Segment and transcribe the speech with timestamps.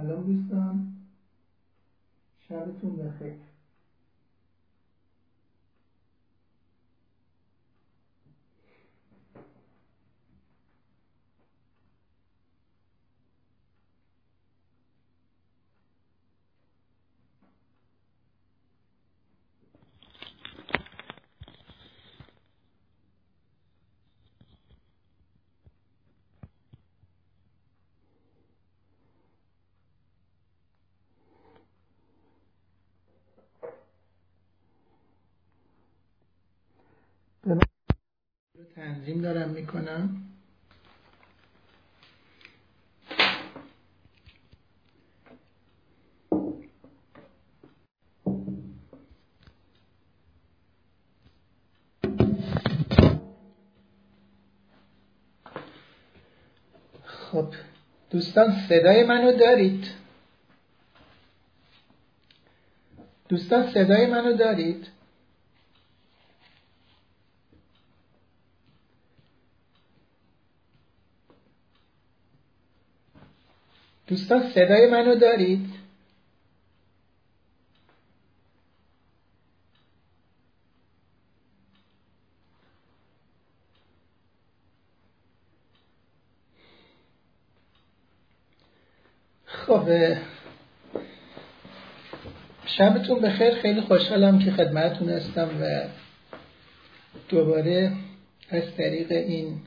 [0.00, 0.96] سلام دوستان.
[2.48, 3.34] شبتون بخیر
[37.44, 40.08] رو تنظیم دارم می‌کنم.
[57.04, 57.54] خب
[58.10, 59.84] دوستان صدای منو دارید؟
[63.28, 64.99] دوستان صدای منو دارید؟
[74.10, 75.70] دوستان صدای منو دارید؟
[89.46, 89.88] خب
[92.66, 95.88] شبتون بخیر خیلی خوشحالم که خدمتتون هستم و
[97.28, 97.92] دوباره
[98.50, 99.60] از طریق این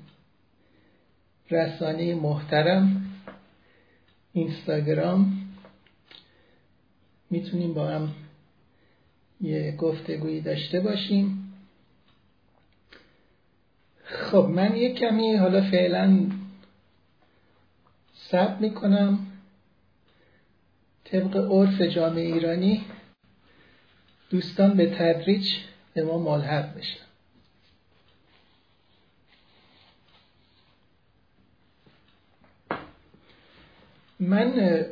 [1.52, 3.03] رسانه محترم
[4.34, 5.40] اینستاگرام.
[7.30, 8.12] می‌تونیم با هم
[9.42, 11.54] یه گفتگویی داشته باشیم.
[14.04, 16.32] خب من یه کمی حالا فعلا
[18.32, 19.20] ثبت می‌کنم.
[21.06, 22.86] طبق عرف جامعه ایرانی
[24.30, 25.56] دوستان به تدریج
[25.94, 27.13] به ما ملحق بشن.
[34.24, 34.86] من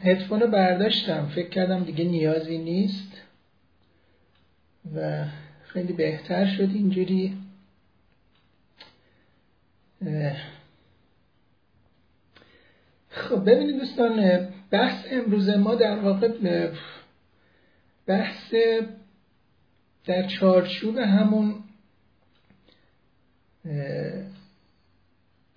[0.00, 1.26] هدفون رو برداشتم.
[1.26, 3.12] فکر کردم دیگه نیازی نیست
[4.94, 5.24] و
[5.66, 7.36] خیلی بهتر شد اینجوری.
[13.10, 16.28] خب ببینید دوستان بحث امروز ما در واقع
[18.06, 18.54] بحث
[20.04, 21.54] در چارچوب همون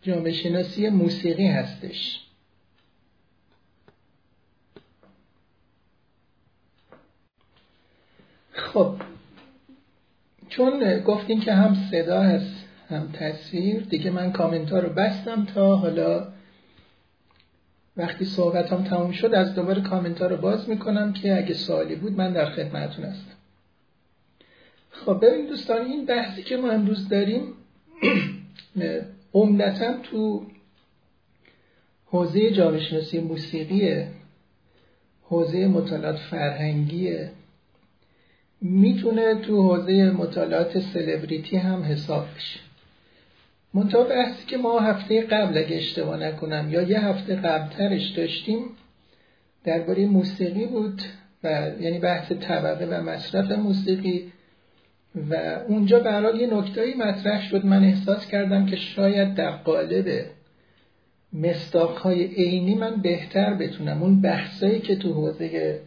[0.01, 2.19] جامعه شناسی موسیقی هستش.
[8.53, 8.95] خب
[10.49, 15.75] چون گفتیم که هم صدا هست هم تصویر دیگه من کامنت ها رو بستم تا
[15.75, 16.27] حالا
[17.97, 21.95] وقتی صحبت هم تموم شد از دوباره کامنت ها رو باز می‌کنم که اگه سوالی
[21.95, 23.35] بود من در خدمتون هستم.
[24.91, 27.41] خب ببین دوستان این بحثی که ما امروز داریم
[29.33, 30.45] عمدتا تو
[32.05, 34.05] حوزه جامعه شناسی موسیقی
[35.23, 37.17] حوزه مطالعات فرهنگی
[38.63, 42.59] می‌تونه تو حوزه مطالعات سلبریتی هم حساب بشه.
[43.73, 48.65] منطقه بحثی که ما هفته قبل اگه اشتباه نکنم یا یه هفته قبلترش داشتیم
[49.63, 51.01] درباره موسیقی بود
[51.43, 54.31] و یعنی بحث طبقه و مصرف موسیقی
[55.29, 55.35] و
[55.67, 57.65] اونجا برای یه نکتهی مطرح شد.
[57.65, 60.25] من احساس کردم که شاید در قالب
[61.33, 64.03] مستاقهای عینی من بهتر بتونم.
[64.03, 65.79] اون بحثایی که تو حوزه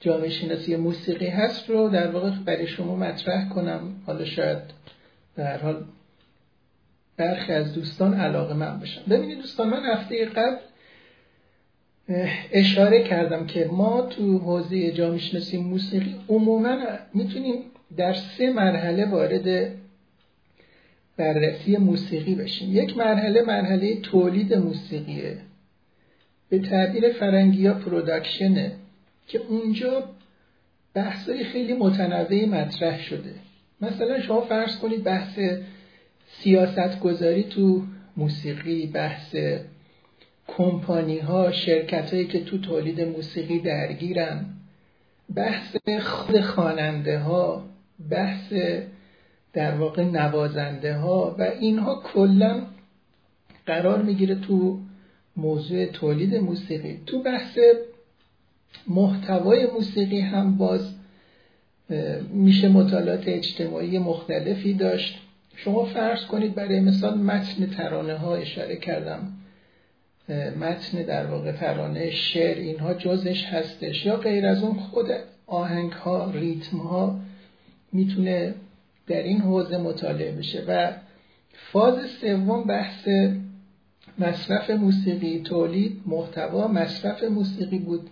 [0.00, 4.02] جامعه شناسی موسیقی هست رو در واقع برای شما مطرح کنم.
[4.06, 4.58] حالا شاید
[5.36, 5.84] در حال
[7.16, 10.56] برخی از دوستان علاقه من بشن ببینید دوستان من هفته قبل
[12.52, 16.76] اشاره کردم که ما تو حوزه جامعه شناسی موسیقی عموما
[17.14, 17.62] می‌تونیم
[17.96, 19.70] در سه مرحله وارد
[21.16, 22.76] بررسی موسیقی بشیم.
[22.76, 25.36] یک مرحله مرحله تولید موسیقیه.
[26.48, 28.72] به تعبیر فرنگی ها پروداکشنه
[29.26, 30.04] که اونجا
[30.94, 33.34] بحثای خیلی متنوعی مطرح شده.
[33.80, 35.38] مثلا شما فرض کنید بحث
[36.26, 37.82] سیاست گذاری تو
[38.16, 39.36] موسیقی بحث
[40.46, 44.44] کمپانی ها شرکت هایی که تو تولید موسیقی درگیرن
[45.34, 47.64] بحث خود خواننده ها
[48.10, 48.52] بحث
[49.52, 52.66] در واقع نوازنده ها و اینها کلا
[53.66, 54.78] قرار می‌گیره تو
[55.36, 57.00] موضوع تولید موسیقی.
[57.06, 57.58] تو بحث
[58.88, 60.94] محتوای موسیقی هم باز
[62.30, 65.18] میشه مطالعات اجتماعی مختلفی داشت.
[65.56, 69.32] شما فرض کنید برای مثال متن ترانه ها اشاره کردم.
[70.60, 74.06] متن در واقع ترانه شعر اینها جزش هستش.
[74.06, 75.06] یا غیر از اون خود
[75.46, 77.20] آهنگ ها ریتم ها
[77.92, 78.54] می‌تونه
[79.06, 80.64] در این حوزه مطالعه بشه.
[80.68, 80.92] و
[81.72, 83.08] فاز سوم بحث
[84.18, 88.10] مصرف موسیقی تولید محتوا مصرف موسیقی بود.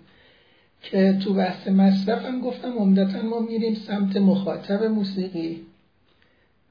[0.91, 5.61] که تو بحث مصرف هم گفتم عمدتا ما میریم سمت مخاطب موسیقی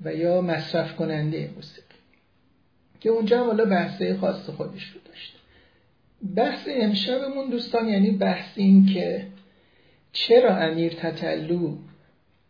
[0.02, 1.88] و یا مصرف کننده موسیقی
[3.00, 5.40] که اونجا هم حالا بحثه خاص خودش رو داشته
[6.36, 9.28] بحث امشبمون دوستان یعنی بحث این که
[10.14, 11.78] چرا امیر تطلو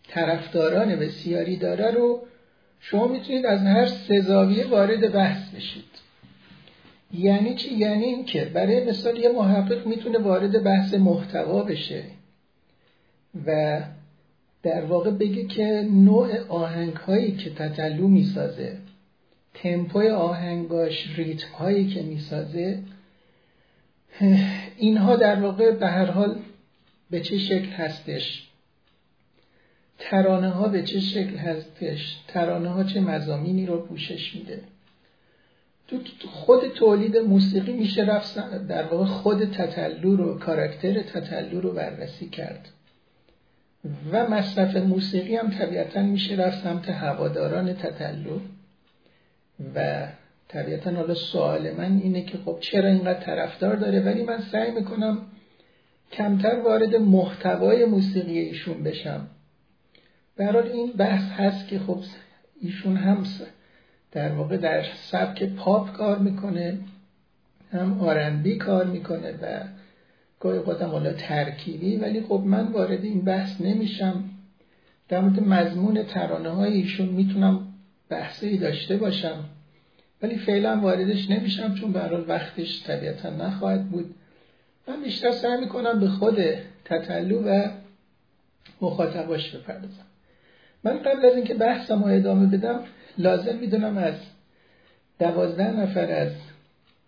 [0.07, 2.21] طرفداران بسیاری داره رو
[2.79, 4.21] شما می‌تونید از هر سه
[4.69, 6.02] وارد بحث بشید.
[7.13, 12.03] یعنی چی؟ یعنی این که برای مثال یه محقق می‌تونه وارد بحث محتوا بشه
[13.45, 13.81] و
[14.63, 18.77] در واقع بگه که نوع آهنگ هایی که تطلو می‌سازه
[19.53, 22.79] تمپوی آهنگاش ریتم هایی که می‌سازه
[24.77, 26.39] اینها در واقع به هر حال
[27.09, 28.47] به چه شکل هستش؟
[29.99, 34.61] ترانه ها به چه شکل هستش؟ ترانه ها چه مزامینی رو پوشش میده؟
[35.87, 38.37] تو خود تولید موسیقی میشه رفت
[38.67, 42.69] در واقع خود تطلو رو کاراکتر تطلو رو بررسی کرد.
[44.11, 48.39] و مصرف موسیقی هم طبیعتا میشه رفت سمت هواداران تطلو
[49.75, 50.07] و
[50.47, 55.17] طبیعتا حالا سوال من اینه که خب چرا اینقدر طرفدار داره؟ ولی من سعی می‌کنم
[56.11, 59.27] کمتر وارد محتوای موسیقی ایشون بشم.
[60.37, 61.99] برای این بحث هست که خب
[62.61, 63.23] ایشون هم
[64.13, 66.77] در واقع در سبک پاپ کار می‌کنه
[67.71, 69.59] هم آرنبی کار می‌کنه و
[70.39, 71.97] گاهی خودم حالا ترکیبی.
[71.97, 74.23] ولی خب من وارد این بحث نمیشم.
[75.09, 77.67] در مورد مضمون ترانه های ایشون می‌تونم
[78.09, 79.43] بحثی داشته باشم.
[80.21, 84.15] ولی فعلا واردش نمیشم چون به وقتش طبیعتا نخواهد بود.
[84.87, 86.37] من بیشتر سعی می‌کنم به خود
[86.85, 87.67] تطلو و
[88.81, 90.05] مخاطباش بپردازم.
[90.83, 92.79] من قبل از اینکه بحثم رو ادامه بدم
[93.17, 94.15] لازم می‌دونم از
[95.19, 96.31] دوازده نفر از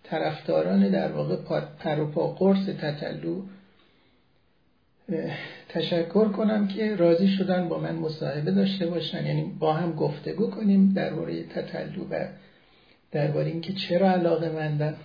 [0.03, 1.35] طرفداران در واقع
[1.79, 3.41] پروپا قرص تطلو
[5.69, 9.25] تشکر کنم که راضی شدن با من مصاحبه داشته باشن.
[9.25, 12.27] یعنی با هم گفتگو کنیم درباره تطلو و
[13.11, 14.95] درباره اینکه چرا علاقه مندن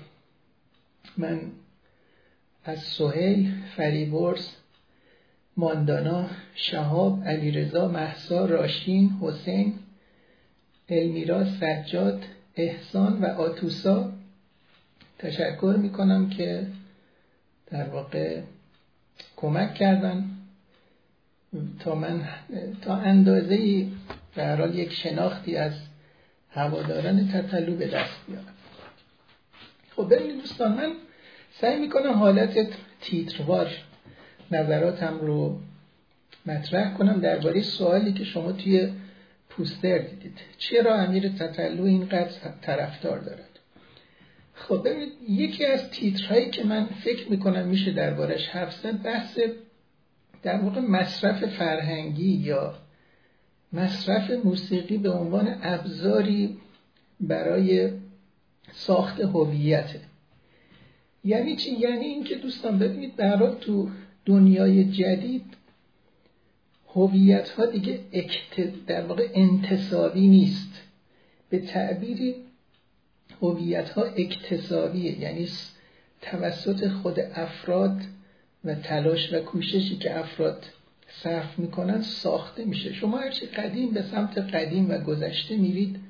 [1.17, 1.41] من
[2.65, 4.49] از سهیل فریبرز
[5.57, 9.75] ماندانا شهاب علیرضا محسا راشین حسین
[10.91, 12.25] المیرا سجاد
[12.57, 14.13] احسان و آتوسا
[15.19, 16.67] تشکر می‌کنم که
[17.67, 18.41] در واقع
[19.37, 20.25] کمک کردن.
[21.81, 22.29] تا من
[22.83, 23.87] تا اندازه
[24.35, 25.73] به یک شناختی از
[26.51, 28.55] هواداران تطلو به دست بیارم.
[29.97, 30.93] خب ببینید دوستان من
[31.53, 32.69] سعی می‌کنم حالت
[33.01, 33.71] تیتروار
[34.51, 35.59] نظراتم رو
[36.47, 38.93] مطرح کنم درباره سوالی که شما توی
[39.61, 40.39] پوستر دیدید.
[40.59, 42.31] چرا امیر تطلو اینقدر
[42.63, 43.59] طرفدار دارد؟
[44.55, 49.39] خب ببینید یکی از تیترهایی که من فکر می‌کنم میشه دربارش حرف زد بحث
[50.43, 52.75] در واقع مصرف فرهنگی یا
[53.73, 56.59] مصرف موسیقی به عنوان ابزاری
[57.21, 57.91] برای
[58.73, 60.01] ساخت هویته
[61.25, 63.89] یعنی چی؟ یعنی اینکه دوستان ببینید برای تو
[64.25, 65.45] دنیای جدید
[66.95, 68.01] هویت ها دیگه
[68.87, 70.83] در واقع انتصابی نیست.
[71.51, 72.35] به تعبیری
[73.43, 75.21] هویت ها اکتسابیه.
[75.21, 75.49] یعنی
[76.23, 78.01] توسط خود افراد
[78.65, 80.67] و تلاش و کوششی که افراد
[81.09, 82.93] صرف می‌کنن ساخته میشه.
[82.93, 86.01] شما هرچی قدیم به سمت قدیم و گذشته میرید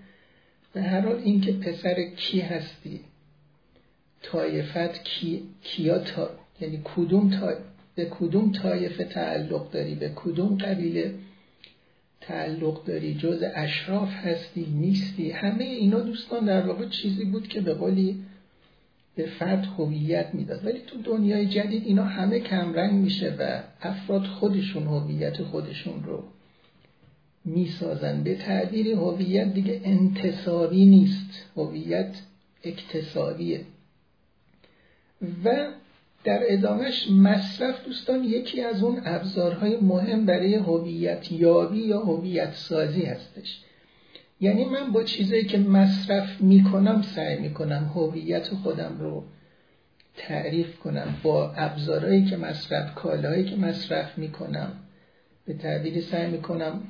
[0.73, 3.01] به هر حال اینکه پسر کی هستی؟
[4.23, 7.55] تایفت کی کیا تا یعنی کدوم تا
[7.95, 11.15] به کدوم طایفه تعلق داری؟ به کدوم قبیله
[12.21, 17.75] تعلق داری؟ جز اشراف هستی؟ نیستی؟ همه اینا دوستان در واقع چیزی بود که به
[17.75, 18.23] قولی
[19.15, 20.67] به فرد هویت می‌داد.
[20.67, 26.25] ولی تو دنیای جدید اینا همه کمرنگ میشه و افراد خودشون هویت خودشون رو
[27.45, 28.23] می‌سازن.
[28.23, 31.45] به تعبیر هویت دیگه انتصابی نیست.
[31.57, 32.15] هویت
[32.65, 33.61] اکتسابیه.
[35.45, 35.69] و
[36.25, 43.03] در ادامش مصرف دوستان یکی از اون ابزارهای مهم برای هویت یابی یا هویت سازی
[43.03, 43.59] هستش.
[44.41, 49.25] یعنی من با چیزایی که مصرف می‌کنم سعی می‌کنم هویت خودم رو
[50.17, 54.73] تعریف کنم با ابزارهایی که مصرف کالایی که مصرف می‌کنم
[55.47, 56.83] به تعبیری سعی می‌کنم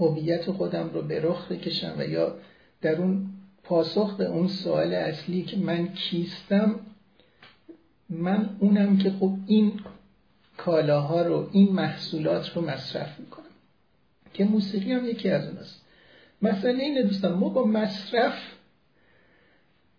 [0.00, 2.34] هویت خودم رو به رخ بکشم و یا
[2.82, 3.26] در اون
[3.64, 6.74] پاسخ به اون سوال اصلی که من کیستم
[8.10, 9.72] من اونم که خب این
[10.56, 13.44] کالاها رو این محصولات رو مصرف می‌کنم.
[14.32, 15.84] که موسیقی هم یکی از اوناست.
[16.42, 18.34] مسئله اینه دوستان ما با مصرف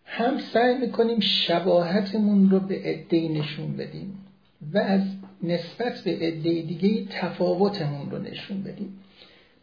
[0.06, 4.25] هم سعی می‌کنیم شباهتمون رو به عده نشون بدیم
[4.74, 5.01] و از
[5.44, 9.00] نسبت به عده دیگه تفاوتمون رو نشون بدیم.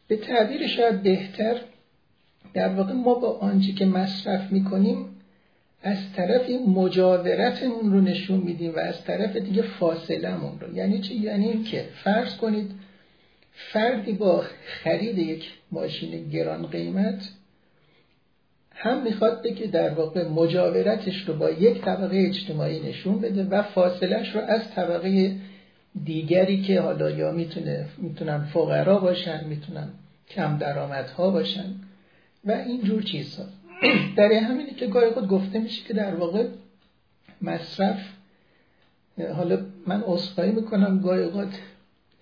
[0.08, 1.60] به تعبیر شاید بهتر
[2.54, 5.17] در واقع ما با آنچه که مصرف می‌کنیم
[5.82, 11.48] از طرف مجاورتمون رو نشون میدیم و از طرف دیگه فاصلمون رو یعنی چی؟ یعنی
[11.48, 12.70] اینکه فرض کنید
[13.52, 14.44] فردی با
[14.82, 17.30] خرید یک ماشین گران قیمت
[18.70, 24.34] هم می‌خواد که در واقع مجاورتش رو با یک طبقه اجتماعی نشون بده و فاصلش
[24.34, 25.36] رو از طبقه
[26.04, 29.88] دیگری که حالا یا می‌تونه می‌تونن فقرا باشن می‌تونن
[30.30, 31.74] کم درآمدها باشن
[32.44, 33.44] و اینجور چیزها
[34.16, 36.48] در همینی که گاهی خود گفته میشه که در واقع
[37.42, 38.00] مصرف
[39.36, 41.60] حالا من اصفایی می‌کنم گاهی اوقات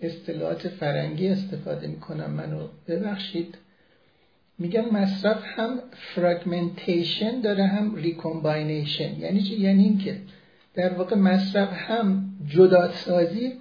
[0.01, 3.57] اصطلاحات فرنگی استفاده می‌کنم منو ببخشید.
[4.59, 10.17] میگم مصرف هم fragmentation داره هم recombination یعنی چی؟ یعنی اینکه
[10.75, 13.53] در واقع مصرف هم جداسازی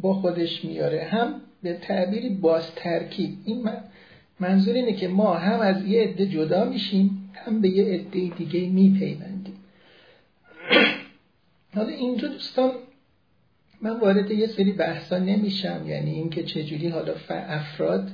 [0.00, 3.70] با خودش میاره هم به تعبیری باز ترکیب این
[4.40, 7.19] منظور اینه که ما هم از یه عده جدا میشیم.
[7.44, 9.54] هم به یه عده دیگه میپیوندیم.
[11.74, 12.72] حالا اینجا دوستان
[13.80, 18.10] من وارد یه سری بحثا نمیشم یعنی اینکه چجوری حالا افراد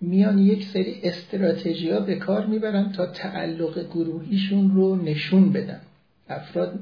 [0.00, 5.80] میان یک سری استراتژی ها به کار می‌برن تا تعلق گروهیشون رو نشون بدن.
[6.28, 6.80] افراد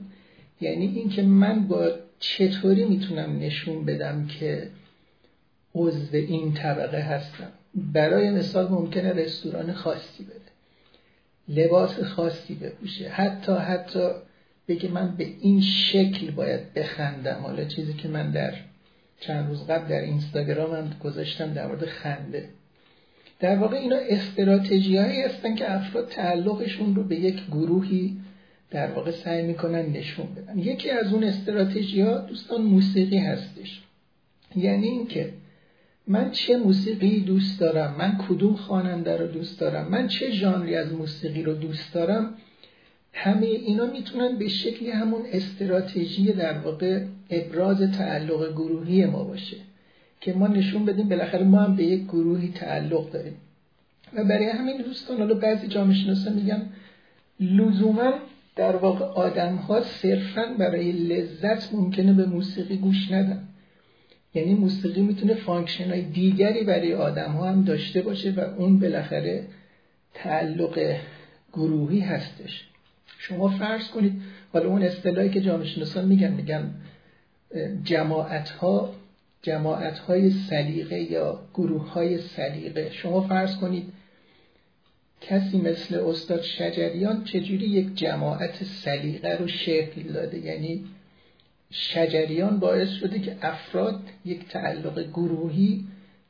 [0.61, 4.69] یعنی اینکه من با چطوری می‌تونم نشون بدم که
[5.75, 10.53] عضو این طبقه هستم؟ برای مثال ممکنه رستوران خاصی بده
[11.49, 13.09] لباس خاصی بپوشه.
[13.09, 14.11] حتی حتی
[14.69, 17.41] بگه من به این شکل باید بخندم.
[17.43, 18.55] حالا چیزی که من در
[19.21, 22.49] چند روز قبل در اینستاگرامم گذاشتم در مورد خنده.
[23.41, 28.17] در واقع اینا استراتژی هایی هستن که افراد تعلقشون رو به یک گروهی
[28.71, 30.59] در واقع سعی می‌کنن نشون بدن.
[30.59, 33.83] یکی از اون استراتژی ها دوستان موسیقی هستش.
[34.57, 35.33] یعنی اینکه
[36.07, 40.93] من چه موسیقی دوست دارم؟ من کدوم خواننده رو دوست دارم؟ من چه ژانری از
[40.93, 42.35] موسیقی رو دوست دارم؟
[43.13, 49.57] همه اینا می‌تونن به شکلی همون استراتژی در واقع ابراز تعلق گروهی ما باشه
[50.21, 53.37] که ما نشون بدیم بالاخره ما هم به یک گروهی تعلق داریم.
[54.15, 56.67] و برای همین دوستان حالا بعضی جامعه شناسا میگن
[57.41, 58.13] لزوما
[58.57, 63.49] در واقع آدم ها صرفا برای لذت ممکنه به موسیقی گوش ندن.
[64.35, 69.45] یعنی موسیقی می‌تونه function های دیگری برای آدم ها هم داشته باشه و اون بالاخره
[70.15, 70.97] تعلق
[71.53, 72.65] گروهی هستش.
[73.19, 74.23] شما فرض کنید
[74.53, 76.75] حالا اون اصطلاحی که جامعه شناسان میگن میگن
[77.85, 78.95] جماعت ها
[79.43, 82.91] جماعت های سلیقه یا گروه های سلیقه.
[82.93, 83.93] شما فرض کنید
[85.21, 90.85] کسی مثل استاد شجریان چجوری یک جماعت سلیقه رو شکل داده؟ یعنی
[91.73, 95.85] شجریان باعث شده که افراد یک تعلق گروهی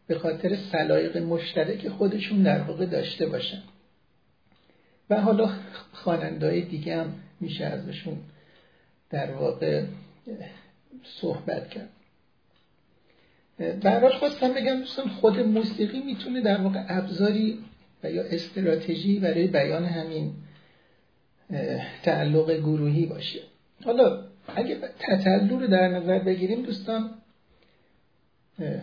[0.07, 3.63] به خاطر سلایق مشترک خودشون در واقع داشته باشن.
[5.11, 5.51] و حالا
[5.93, 8.17] خوانندهای دیگه هم میشه ازشون
[9.11, 9.85] در واقع
[11.05, 11.89] صحبت کرد.
[13.83, 17.59] برای خواستم بگم دوستان خود موسیقی می‌تونه در واقع ابزاری
[18.03, 20.35] و یا استراتژی برای بیان همین
[22.03, 23.41] تعلق گروهی باشه.
[23.85, 27.11] حالا اگه تطلو رو در نظر بگیریم دوستان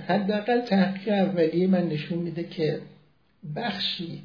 [0.07, 2.81] حداقل تحقیق اولیه من نشون میده که
[3.55, 4.23] بخشی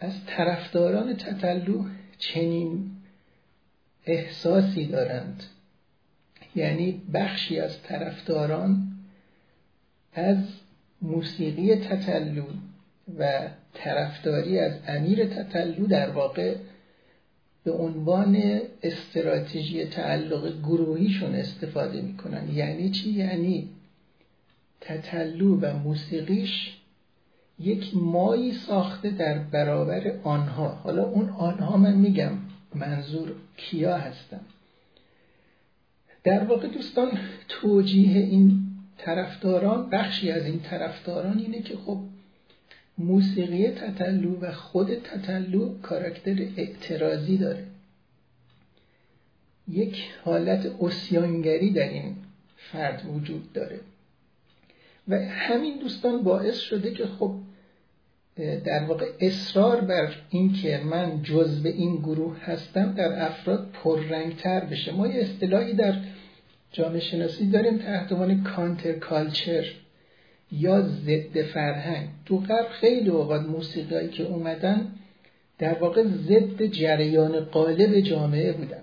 [0.00, 1.84] از طرفداران تطلو
[2.18, 2.90] چنین
[4.06, 5.42] احساسی دارند.
[6.54, 8.92] یعنی بخشی از طرفداران
[10.14, 10.36] از
[11.02, 12.44] موسیقی تطلو
[13.18, 16.56] و طرفداری از امیر تطلو در واقع
[17.66, 22.54] به عنوان استراتژی تعلق گروهیشون استفاده می‌کنن.
[22.54, 23.68] یعنی چی؟ یعنی
[24.80, 26.76] تطلو و موسیقیش
[27.58, 30.68] یک مایی ساخته در برابر آنها.
[30.68, 32.32] حالا اون آنها من میگم
[32.74, 34.40] منظور کیا هستن.
[36.24, 37.18] در واقع دوستان
[37.48, 38.60] توجیه این
[38.98, 41.98] طرفداران بخشی از این طرفداران اینه که خب
[42.98, 47.64] موسیقی تطلو و خود تطلو کاراکتر اعتراضی داره.
[49.68, 52.16] یک حالت اسیانگری در این
[52.56, 53.80] فرد وجود داره.
[55.08, 57.34] و همین دوستان باعث شده که خب
[58.64, 64.92] در واقع اصرار بر این که من جزء این گروه هستم در افراد پررنگتر بشه.
[64.92, 65.94] ما یه اصطلاحی در
[66.72, 69.64] جامعه شناسی داریم تحت عنوان کانتر کالچر
[70.52, 72.08] یا ضد فرهنگ.
[72.24, 74.92] تو غرب خیلی اوقات موسیقی که اومدن
[75.58, 78.82] در واقع ضد جریان قالب جامعه بودن.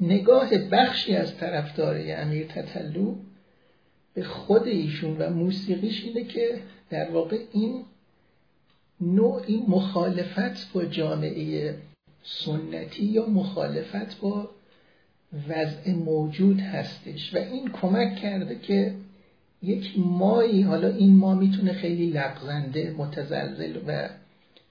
[0.00, 3.14] نگاه بخشی از طرفدارای امیر تطلو
[4.14, 7.84] به خود ایشون و موسیقیش اینه که در واقع این
[9.00, 11.74] نوعی مخالفت با جامعه
[12.22, 14.50] سنتی یا مخالفت با
[15.48, 17.34] وضع موجود هستش.
[17.34, 18.94] و این کمک کرده که
[19.62, 24.08] یک مایی حالا این ما می‌تونه خیلی لغزنده متزلزل و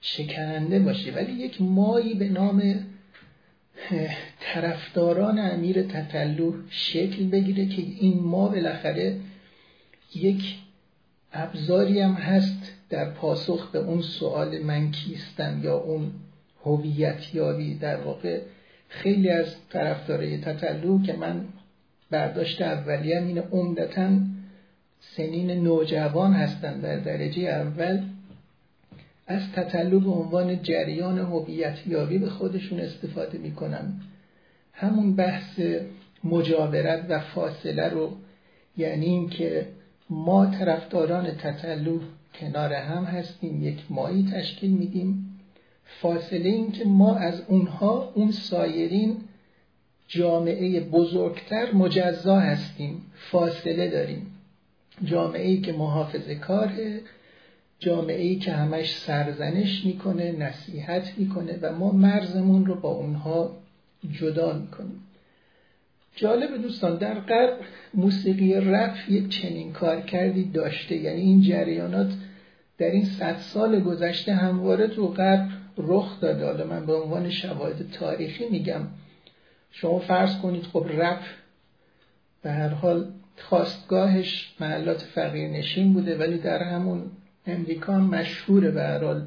[0.00, 2.62] شکننده باشه ولی یک مایی به نام
[4.40, 9.20] طرفداران امیر تطلو شکل بگیره که این ما بالاخره
[10.14, 10.56] یک
[11.32, 16.12] ابزاری هم هست در پاسخ به اون سوال من کیستم یا اون
[16.64, 18.40] هویت یابی در واقع.
[18.88, 21.44] خیلی از طرفدارای تطلو که من
[22.10, 24.10] برداشت اولیه اینه عمدتا
[25.00, 26.82] سنین نوجوان هستند.
[26.82, 28.02] در درجه اول
[29.26, 33.92] از تطلو به عنوان جریان هویت یابی به خودشون استفاده می‌کنن.
[34.72, 35.60] همون بحث
[36.24, 38.12] مجاورت و فاصله رو
[38.76, 39.66] یعنی اینکه
[40.10, 42.00] ما طرفداران تطلو
[42.34, 45.40] کنار هم هستیم یک مایی تشکیل میدیم.
[46.00, 49.16] فاصله این که ما از اونها اون سایرین
[50.08, 54.35] جامعه بزرگتر مجزا هستیم فاصله داریم.
[55.04, 57.00] جامعه ای که محافظه کاره
[57.78, 63.56] جامعه ای که همش سرزنش می‌کنه نصیحت می‌کنه و ما مرزمون رو با اونها
[64.12, 65.02] جدا می‌کنیم.
[66.16, 67.58] جالب دوستان در غرب
[67.94, 70.96] موسیقی رف یک چنین کار کردی داشته.
[70.96, 72.12] یعنی این جریانات
[72.78, 76.44] در این صد سال گذشته همواره تو غرب رخ داده.
[76.44, 78.82] حالا من به عنوان شواهد تاریخی میگم.
[79.70, 81.20] شما فرض کنید خب رپ
[82.42, 87.02] به هر حال خواستگاهش محلات فقیر نشین بوده ولی در همون
[87.46, 89.26] امریکا مشهور به حال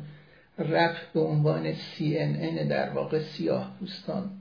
[0.60, 4.32] رپ به عنوان CNN در واقع سیاه پوستان.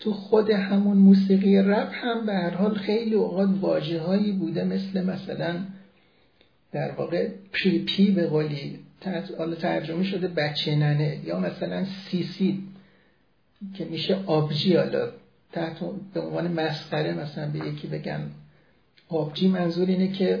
[0.00, 5.04] تو خود همون موسیقی رپ هم به هر حال خیلی اوقات واژه هایی بوده مثل
[5.04, 5.64] مثلا
[6.72, 8.78] در واقع پی پی به قولی
[9.38, 12.62] حالا ترجمه شده بچه ننه یا مثلا sissy
[13.74, 15.10] که میشه آبجی حالا
[15.52, 15.80] تحت
[16.14, 18.20] به عنوان مسخره مثلا به یکی بگم.
[19.10, 20.40] آبجی منظور اینه که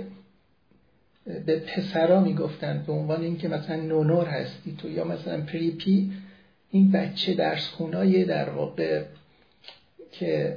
[1.46, 6.12] به پسرا می‌گفتن به عنوان اینکه مثلا نونور هستی تو یا مثلا پریپی
[6.70, 9.02] این بچه درس خونای در واقع
[10.12, 10.56] که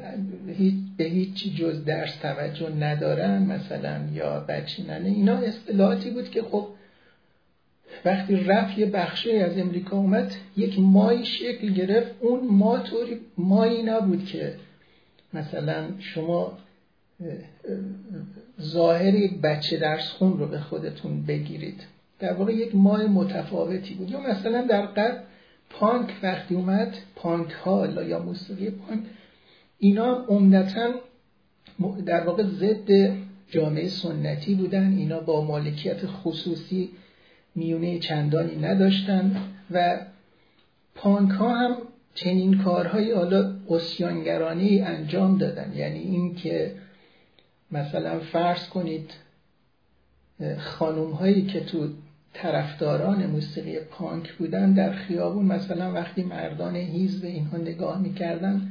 [0.97, 6.67] به هیچ جز درس توجه ندارن مثلا یا بچه ننه اینا اصطلاحاتی بود که خب
[8.05, 13.83] وقتی رفت یه بخشی از امریکا اومد یک مایی شکل گرفت اون ما طوری مایی
[13.83, 14.55] نبود که
[15.33, 16.57] مثلا شما
[18.61, 21.83] ظاهری بچه درس خون رو به خودتون بگیرید.
[22.19, 24.11] در واقع یک ماه متفاوتی بود.
[24.11, 25.17] یا مثلا در قبل
[25.69, 29.03] پانک وقتی اومد پانک ها یا موسیقی پانک
[29.79, 30.89] اینا عمدتا
[32.05, 33.15] در واقع ضد
[33.49, 34.93] جامعه سنتی بودن.
[34.97, 36.89] اینا با مالکیت خصوصی
[37.55, 39.35] میونه چندانی نداشتند
[39.71, 39.99] و
[40.95, 41.77] پانک ها هم
[42.15, 45.73] چنین کارهایی حالا اسیانگرانی انجام دادن.
[45.75, 46.75] یعنی اینکه
[47.73, 49.11] مثلا فرض کنید
[50.57, 51.87] خانوم هایی که تو
[52.33, 56.73] طرفداران موسیقی پانک بودن در خیابون مثلا وقتی مردان
[57.21, 58.69] به اینها نگاه می‌کردن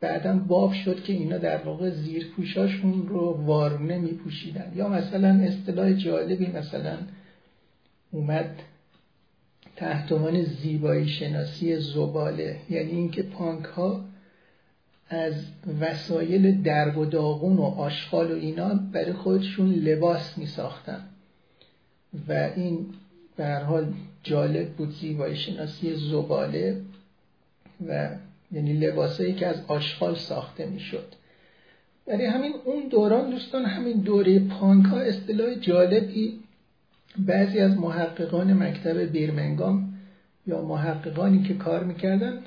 [0.00, 4.72] بعدا باب شد که اینا در واقع زیر پوشاشون رو وارونه میپوشیدن.
[4.76, 6.96] یا مثلا اصطلاح جالبی مثلا
[8.10, 8.62] اومد
[9.76, 14.04] تحت عنوان زیبایی شناسی زباله یعنی اینکه پانک ها
[15.10, 15.34] از
[15.80, 21.00] وسایل درب و داغون و آشغال و اینا برای خودشون لباس می ساختن
[22.28, 22.86] و این
[23.36, 23.92] به حال
[24.22, 26.80] جالب بود زیبایی شناسی زباله
[27.88, 28.08] و
[28.52, 31.14] یعنی لباسایی که از آشغال ساخته می‌شد.
[32.06, 36.40] برای همین اون دوران دوستان همین دوره پانک ها اصطلاح جالبی
[37.18, 39.94] بعضی از محققان مکتب بیرمنگام
[40.46, 42.42] یا محققانی که کار می‌کردن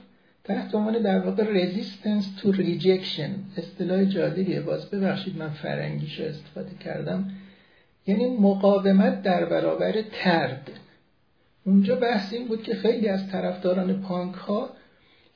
[0.52, 7.30] تحت عنوان در واقع resistance to rejection اصطلاح جالبیه باز ببخشید من فرنگیش استفاده کردم.
[8.08, 10.72] یعنی مقاومت در برابر ترد.
[11.66, 14.70] اونجا بحث این بود که خیلی از طرفداران پانک ها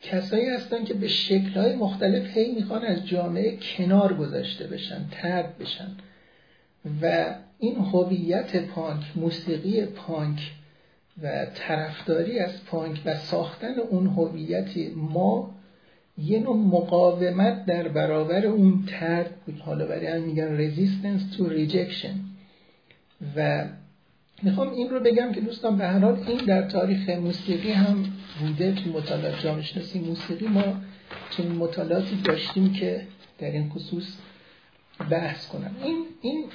[0.02, 5.92] کسایی هستن که به شکلهای مختلف هی می‌خوان از جامعه کنار گذاشته بشن ترد بشن.
[7.02, 10.52] و این هویت پانک موسیقی پانک
[11.24, 15.56] و طرفداری از پانک و ساختن اون هویت ما
[16.18, 19.60] یه نوع مقاومت در برابر اون ترد بود.
[19.60, 22.16] حالا برای هم میگن resistance to rejection.
[23.36, 23.66] و
[24.44, 28.06] می‌خوام این رو بگم که دوستان به هر حال این در تاریخ موسیقی هم
[28.40, 30.48] بوده تو مطالعات جامعه شناسی موسیقی.
[30.48, 30.64] ما
[31.30, 33.02] چنین مطالعاتی داشتیم که
[33.40, 34.18] در این خصوص
[35.10, 35.76] بحث کنم.
[35.84, 36.46] این این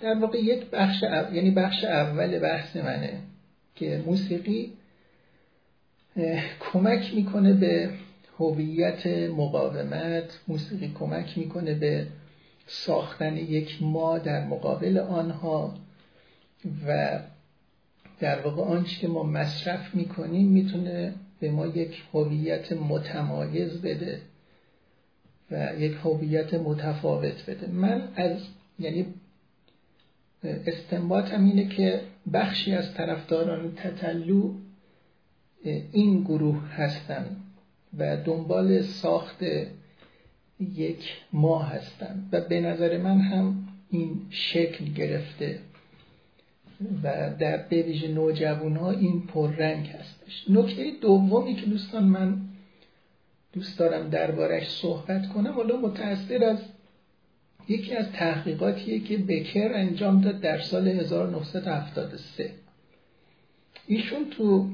[0.00, 3.20] در واقع یک بخش یعنی بخش اول بحث منه.
[3.74, 4.72] که موسیقی
[6.60, 7.90] کمک می‌کنه به
[8.38, 12.06] هویت مقاومت موسیقی کمک می‌کنه به
[12.66, 15.74] ساختن یک ما در مقابل آنها
[16.86, 17.20] و
[18.20, 24.20] در واقع آنچه که ما مصرف می‌کنیم می‌تونه به ما یک هویت متمایز بده
[25.50, 27.66] و یک هویت متفاوت بده.
[27.66, 28.40] من از
[28.78, 29.06] یعنی
[30.66, 32.00] استنباطم اینه که
[32.32, 34.54] بخشی از طرفداران تطلو
[35.92, 37.36] این گروه هستند
[37.98, 39.42] و دنبال ساخت
[40.60, 45.58] یک ما هستند و به نظر من هم این شکل گرفته
[47.02, 50.44] و در به ویژه نوجوان ها این پررنگ هستش.
[50.50, 52.40] نکته دومی که دوستان من
[53.52, 56.58] دوست دارم دربارش صحبت کنم حالا متأثر از
[57.68, 62.50] یکی از تحقیقاتیه که بکر انجام داد در سال 1973
[63.86, 64.68] ایشون تو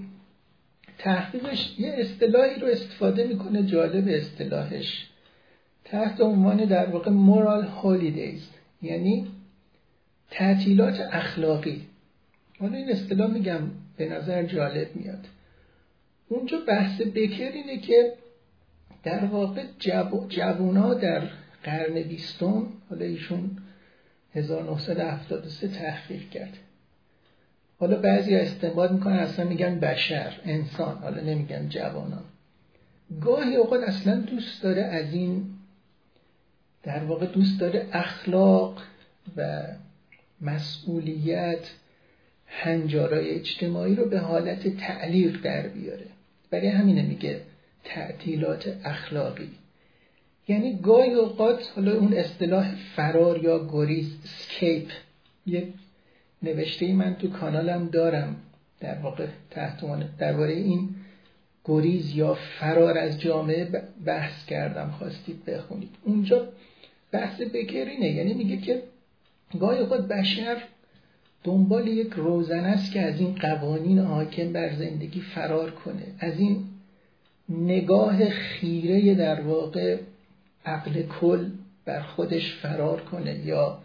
[0.98, 5.07] تحقیقش یه اصطلاحی رو استفاده می‌کنه جالب اصطلاحش.
[5.85, 8.48] تحت عنوان در واقع مورال هالیدیز
[8.83, 9.26] یعنی
[10.31, 11.87] تعطیلات اخلاقی.
[12.61, 13.61] حالا این اصطلاح میگم
[13.96, 15.26] به نظر جالب میاد.
[16.29, 18.12] اونجا بحث بکر اینه که
[19.03, 20.11] در واقع جب...
[20.29, 21.22] جوونا در
[21.64, 23.59] قرن بیستم حالا ایشون
[24.35, 26.57] 1973 تحقیق کرد.
[27.79, 32.25] حالا بعضی استنباط می‌کنن اصلا میگن بشر انسان حالا نمیگن جوانان.
[33.20, 35.44] گاهی اوقات اصلا دوست داره از این
[36.83, 38.83] در واقع دوست داره اخلاق
[39.37, 39.62] و
[40.40, 41.70] مسئولیت
[42.46, 46.07] هنجارای اجتماعی رو به حالت تعلیق در بیاره.
[46.51, 47.40] برای همینه میگه
[47.85, 49.51] تعطیلات اخلاقی.
[50.51, 54.89] یعنی گاهی اوقات حالا اون اصطلاح فرار یا گریز اسکیپ
[55.47, 55.65] یک
[56.43, 58.37] نوشته من تو کانالم دارم.
[58.81, 59.81] در واقع تحت
[60.19, 60.89] درباره این
[61.65, 63.69] گریز یا فرار از جامعه
[64.05, 64.91] بحث کردم.
[64.99, 65.91] خواستید بخونید.
[66.05, 66.49] اونجا
[67.13, 68.83] بحث بکرینه یعنی میگه که
[69.61, 70.63] گاهی اوقات بشر
[71.45, 76.07] دنبال یک روزن است که از این قوانین حاکم بر زندگی فرار کنه.
[76.19, 76.65] از این
[77.49, 79.99] نگاه خیره در واقع
[80.64, 81.51] عقل کل
[81.85, 83.79] بر خودش فرار کنه یا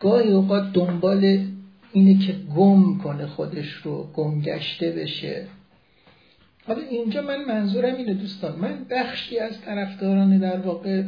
[0.00, 1.46] گاهی اوقات دنبال
[1.92, 5.46] اینه که گم کنه خودش رو گمگشته بشه.
[6.66, 11.02] حالا اینجا من منظورم اینه دوستان من بخشی از طرفداران در واقع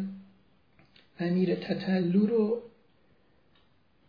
[1.21, 2.63] امیر تطلو رو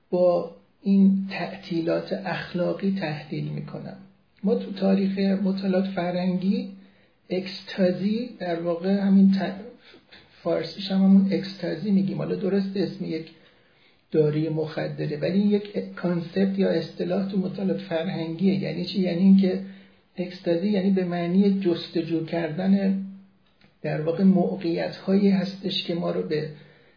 [0.09, 3.97] با این تعطیلات اخلاقی تحلیل می‌کنم.
[4.43, 6.69] ما تو تاریخ مطالعات فرنگی
[7.29, 9.31] اکستازی در واقع همین
[10.43, 12.17] فارسیش هم همون اکستازی میگیم.
[12.17, 13.31] حالا درست اسم یک
[14.11, 18.53] داری مخدره ولی یک کانسپت یا اصطلاح تو مطالعات فرهنگیه.
[18.53, 19.61] یعنی چی؟ یعنی اینکه
[20.17, 23.03] اکستازی یعنی به معنی جستجو کردن
[23.81, 26.49] در واقع موقعیت هایی هستش که ما رو به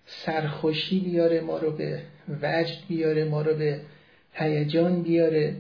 [0.06, 2.00] سرخوشی بیاره ما رو به
[2.42, 3.80] وجد بیاره ما رو به
[4.32, 5.56] هیجان بیاره.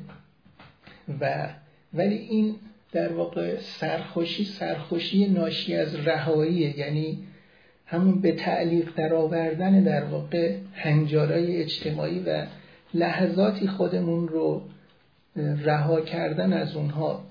[1.20, 1.48] و
[1.94, 2.54] ولی این
[2.92, 7.18] در واقع سرخوشی سرخوشی ناشی از رهایی یعنی
[7.86, 12.46] همون به تعلیق در آوردن در واقع هنجارای اجتماعی و
[12.94, 14.62] لحظاتی خودمون رو
[15.36, 17.24] رها کردن از اونها.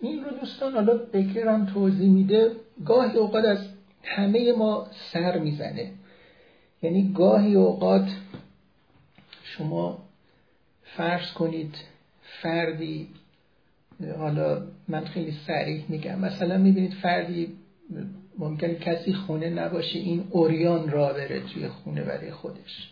[0.00, 2.50] این رو دوستان حالا بکرم توضیح میده.
[2.84, 3.58] گاهی اوقات از
[4.04, 5.90] همه ما سر می‌زنه.
[6.82, 8.08] یعنی گاهی اوقات
[9.42, 9.98] شما
[10.84, 11.74] فرض کنید
[12.22, 13.08] فردی
[14.18, 16.18] حالا من خیلی سریع میگم.
[16.18, 17.52] مثلا می‌بینید فردی
[18.40, 22.90] ممکن کسی خونه نباشه این اوریان را بره توی خونه برای خودش.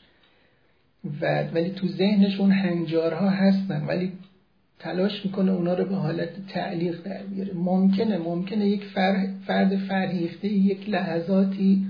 [1.21, 4.13] و ولی تو ذهنش اون هنجارها هستن ولی
[4.79, 7.55] تلاش می‌کنه اونا رو به حالت تعلیق در بیاره.
[7.55, 8.85] ممکنه ممکنه یک
[9.47, 11.87] فرد فرهیخته یک لحظاتی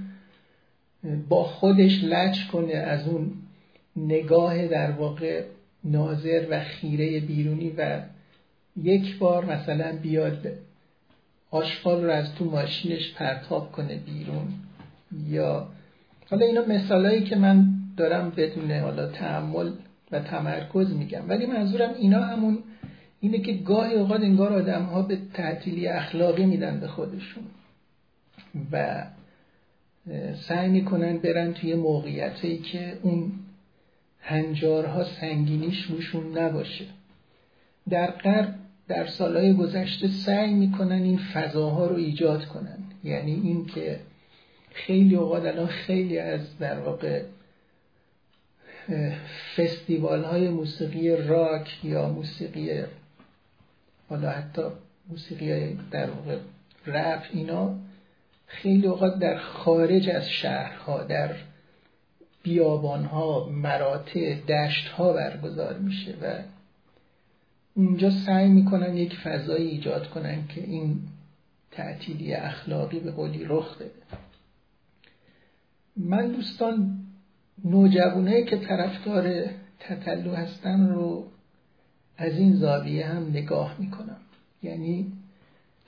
[1.29, 3.33] با خودش لچ کنه از اون
[3.97, 5.45] نگاه در واقع
[5.85, 8.01] ناظر و خیره بیرونی و
[8.83, 10.47] یک بار مثلا بیاد
[11.51, 14.49] آشغال رو از تو ماشینش پرتاب کنه بیرون.
[15.27, 15.69] یا
[16.31, 19.73] حالا اینا مثالایی که من دارم بدون حالا تحمل
[20.13, 21.29] و تمرکز میگم.
[21.29, 22.59] ولی منظورم اینا همون
[23.21, 27.45] اینه که گاهی اوقات انگار آدم ها به تعطیلی اخلاقی میدن به خودشون
[28.73, 29.05] و
[30.49, 33.33] سعی می‌کنن برن توی موقعیتی که اون
[34.21, 36.85] هنجارها سنگینیش روشون نباشه.
[37.91, 38.55] در غرب
[38.89, 42.79] در سالهای گذشته سعی می‌کنن این فضاها رو ایجاد کنن.
[43.05, 44.01] یعنی این که
[44.73, 47.23] خیلی اوقات الان خیلی از در واقع
[49.57, 52.83] فستیوال های موسیقی راک یا موسیقی
[54.09, 54.63] حالا حتی
[55.09, 56.39] موسیقی در واقع
[56.87, 57.75] رپ اینا
[58.47, 61.35] خیلی اوقات در خارج از شهرها در
[62.43, 66.43] بیابانها مراتع دشتها برگزار میشه و
[67.79, 71.01] اونجا سعی می‌کنن یک فضایی ایجاد کنن که این
[71.71, 73.91] تعطیلی اخلاقی به قولی رخ بده.
[75.97, 76.99] من دوستان
[77.65, 79.45] نوجوانه که طرفدار
[79.81, 81.27] تطلو هستن رو
[82.17, 84.21] از این زاویه هم نگاه می‌کنم.
[84.63, 85.13] یعنی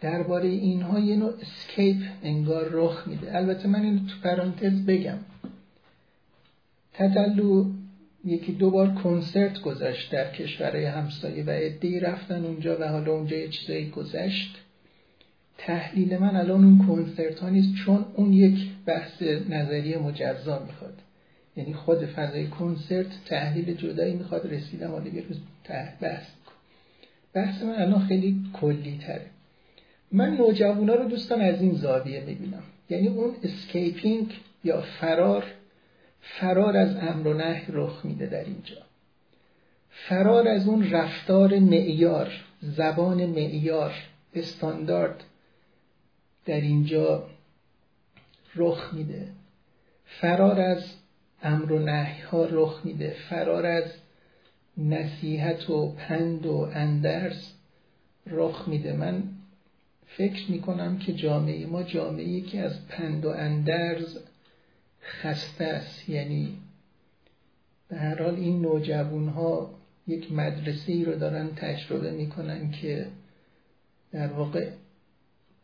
[0.01, 3.37] درباره اینها یه نوع اسکیپ انگار رخ میده.
[3.37, 5.19] البته من این تو پرانتز بگم.
[6.93, 7.71] تطلو
[8.25, 13.37] یکی دو بار کنسرت گذشت در کشورهای همسایه و عدهای رفتن اونجا و حالا اونجا
[13.37, 14.59] یه چیزایی گذشت.
[15.59, 20.95] تحلیل من الان اون کنسرت ها نیست چون اون یک بحث نظری مجزا می‌خواد.
[21.57, 25.39] یعنی خود فضای کنسرت تحلیل جدایی می‌خواد رسیدم حالا یه روز
[26.01, 26.25] بحث
[27.35, 29.27] بحث من الان خیلی کلی تره
[30.13, 32.63] من نوجوانا رو دوستان از این زاویه می‌بینم.
[32.91, 34.33] یعنی اون escaping
[34.65, 35.45] یا فرار
[36.21, 38.77] فرار از امر و نهی رخ میده در اینجا.
[39.91, 43.93] فرار از اون رفتار معیار زبان معیار
[44.35, 45.25] استاندارد
[46.47, 47.29] در اینجا
[48.57, 49.29] رخ میده.
[50.05, 50.85] فرار از
[51.43, 53.17] امر و نهی ها رخ میده.
[53.29, 53.85] فرار از
[54.79, 57.53] نصیحت و پند و اندرز
[58.27, 58.93] رخ میده.
[58.93, 59.23] من
[60.07, 64.19] فکر می‌کنم که جامعه ما جامعه که از پند و اندرز
[65.03, 66.09] خسته است.
[66.09, 66.59] یعنی
[67.89, 69.75] به هر حال این نوجوان ها
[70.07, 73.07] یک مدرسه ای رو دارن تجربه می‌کنن که
[74.13, 74.71] در واقع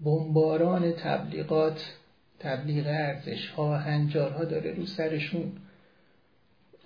[0.01, 1.92] بمباران تبلیغات
[2.38, 5.53] تبلیغ ارزش ها هنجارها داره رو سرشون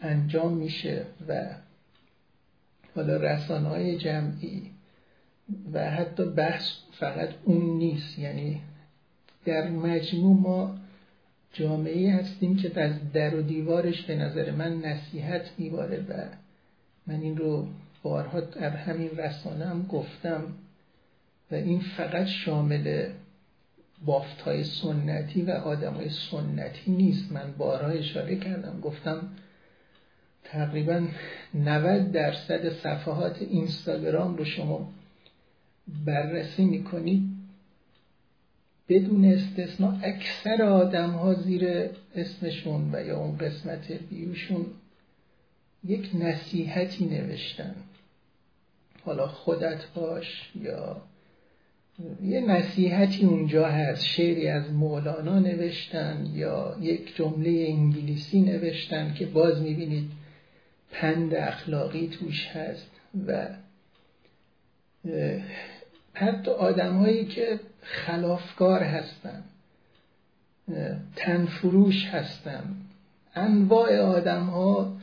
[0.03, 1.47] انجام میشه و
[2.95, 4.71] حالا رسانه های جمعی
[5.73, 8.19] و حتی بحث فقط اون نیست.
[8.19, 8.61] یعنی
[9.45, 10.80] در مجموع ما
[11.53, 16.13] جامعه هستیم که از در و دیوارش به نظر من نصیحت میباره و
[17.07, 17.67] من این رو
[18.03, 20.43] بارها در همین رسانه هم گفتم
[21.51, 23.11] و این فقط شامل
[24.05, 27.33] بافت های سنتی و آدم های سنتی نیست.
[27.33, 29.29] من بارها اشاره کردم گفتم
[30.45, 31.07] تقریبا
[31.55, 34.93] 90 درصد صفحات اینستاگرام رو شما
[36.07, 37.30] بررسی می‌کنید.
[38.91, 44.67] بدون استثنا اکثر آدم ها زیر اسمشون و یا اون قسمت بیوشون
[45.85, 47.75] یک نصیحتی نوشتن.
[49.05, 50.97] حالا خودت باش یا
[52.23, 59.63] یه نصیحتی اونجا هست شعری از مولانا نوشتن یا یک جمله انگلیسی نوشتن که باز
[59.63, 60.11] می‌بینید
[60.91, 62.91] پند اخلاقی توش هست
[63.27, 63.49] و
[66.15, 69.43] حتی آدم هایی که خلافکار هستن
[71.17, 72.65] تنفروش هستن.
[73.35, 74.97] انواع آدم ها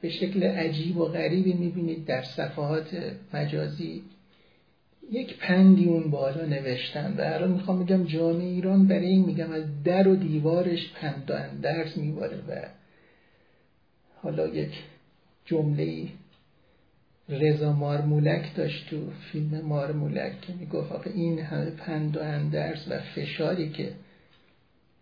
[0.00, 4.02] به شکل عجیب و غریبی می‌بینید در صفحات مجازی.
[5.10, 9.82] یک پندی اون بالا نوشتن و الان می‌خوام بگم جامعه ایران برای این میگم از
[9.84, 12.68] در و دیوارش پند و اندرز میباره و
[14.22, 14.72] حالا یک
[15.44, 16.08] جمله
[17.28, 18.96] رضا مارمولک داشت تو
[19.32, 23.92] فیلم مارمولک که می‌گفت آقا این همه پند و اندرز و فشاری که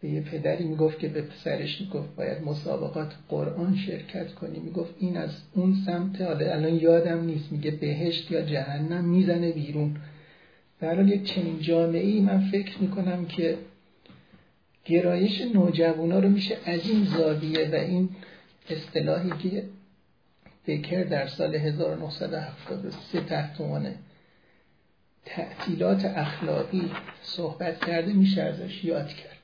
[0.00, 4.58] به یه پدری می‌گفت که به پسرش می‌گفت باید مسابقات قرآن شرکت کنی.
[4.58, 9.96] می‌گفت این از اون سمت حالا الان یادم نیست میگه بهشت یا جهنم می‌زنه بیرون.
[10.80, 13.58] در یک چنین جامعه ای من فکر می‌کنم که
[14.84, 18.08] گرایش نوجوانا رو میشه از این زاویه و این
[18.70, 19.62] اصطلاحی که
[20.66, 23.94] بکر در سال 1973 تحت عنوان
[25.24, 26.90] تعطیلات اخلاقی
[27.22, 29.36] صحبت کرده میشه ازش یاد کرد.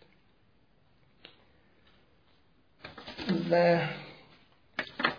[3.50, 3.80] و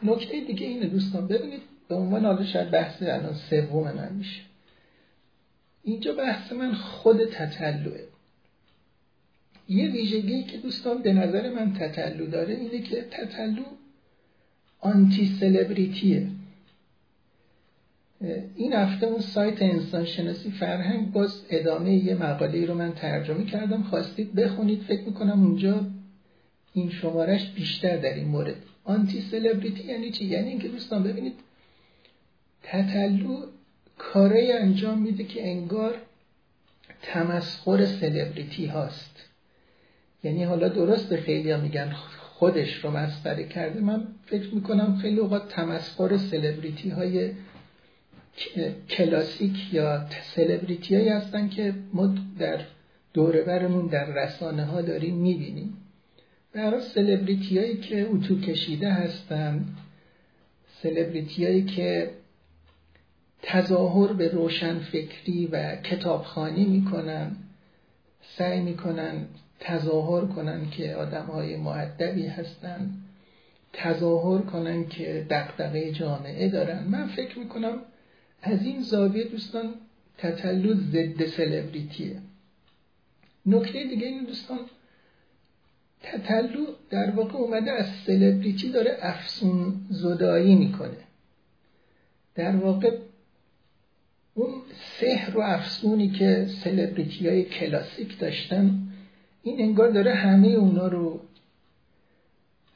[0.03, 4.41] نکته دیگه اینه دوستان ببینید به عنوان حالا شاید بحث الان سوم من میشه.
[5.83, 8.07] اینجا بحث من خود تطلعه.
[9.69, 13.63] یه ویژگی که دوستان به نظر من تطلع داره اینه که تطلع
[14.83, 16.27] آنتی سلبریتیه.
[18.55, 23.83] این هفته اون سایت انسان شناسی فرهنگ باز ادامه یه مقاله رو من ترجمه کردم.
[23.83, 25.85] خواستید بخونید فکر می‌کنم اونجا
[26.73, 28.55] این شمارش بیشتر در این مورد.
[28.83, 31.33] آنتی سلبریتی یعنی چی؟ یعنی اینکه دوستان ببینید
[32.63, 33.45] تطلو
[33.97, 35.95] کاره انجام میده که انگار
[37.01, 39.15] تمسخر سلبریتی هاست.
[40.23, 41.89] یعنی حالا درست خیلی میگن
[42.43, 47.31] خودش رو مسخره کرده من فکر می‌کنم خیلی اوقات تمسخر سلبریتی های
[48.89, 52.59] کلاسیک یا سلبریتی هایی هستن که ما در
[53.13, 55.77] دوره برمون در رسانه ها داریم می‌بینیم.
[56.53, 59.65] برای سلبریتی هایی که اتو کشیده هستن
[60.81, 62.11] سلبریتی هایی که
[63.41, 67.35] تظاهر به روشن فکری و کتابخانی می‌کنن
[68.37, 69.25] سعی می‌کنن
[69.63, 72.89] تظاهر کنن که آدم های معدبی هستن.
[73.73, 76.83] تظاهر کنن که دقدقه جامعه دارن.
[76.83, 77.77] من فکر می‌کنم
[78.41, 79.73] از این زاویه دوستان
[80.17, 82.19] تطلع ضد سلبریتیه
[83.45, 84.59] نکته دیگه این دوستان
[86.01, 90.97] تطلع در واقع اومده از سلبریتی داره افسون زدایی می‌کنه.
[92.35, 92.97] در واقع
[94.33, 94.61] اون
[94.99, 98.92] سحر و افسونی که سلبریتی های کلاسیک داشتن
[99.43, 101.19] این انگار داره همه اونا رو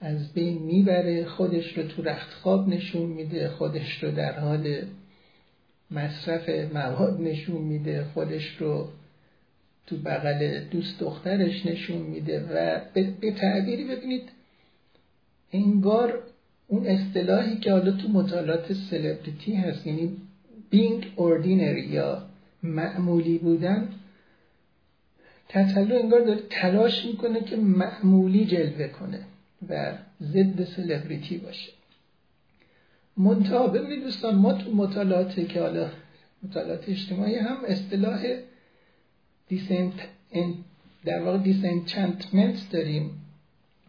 [0.02, 4.82] از بین می‌بره خودش رو تو رخت خواب نشون میده خودش رو در حال
[5.92, 8.88] مصرف مواد نشون میده خودش رو
[9.88, 12.80] تو بغل دوست دخترش نشون میده و
[13.22, 14.24] به تعبیری ببینید
[15.54, 16.20] انگار
[16.68, 20.18] اون اصطلاحی که حالا تو مطالعات سلبریتی هست یعنی
[20.74, 22.24] being ordinary یا
[22.64, 23.90] معمولی بودن
[25.50, 29.20] تطلع انگار داره تلاش می‌کنه که معمولی جلوه کنه
[29.70, 31.72] و ضد سلبریتی باشه.
[33.18, 35.90] منتها ببینید دوستان ما تو مطالعاتی که حالا
[36.44, 38.26] مطالعات اجتماعی هم اصطلاح
[39.48, 39.94] دیسنت
[41.06, 43.12] در واقع دیسنچنتمنت داریم.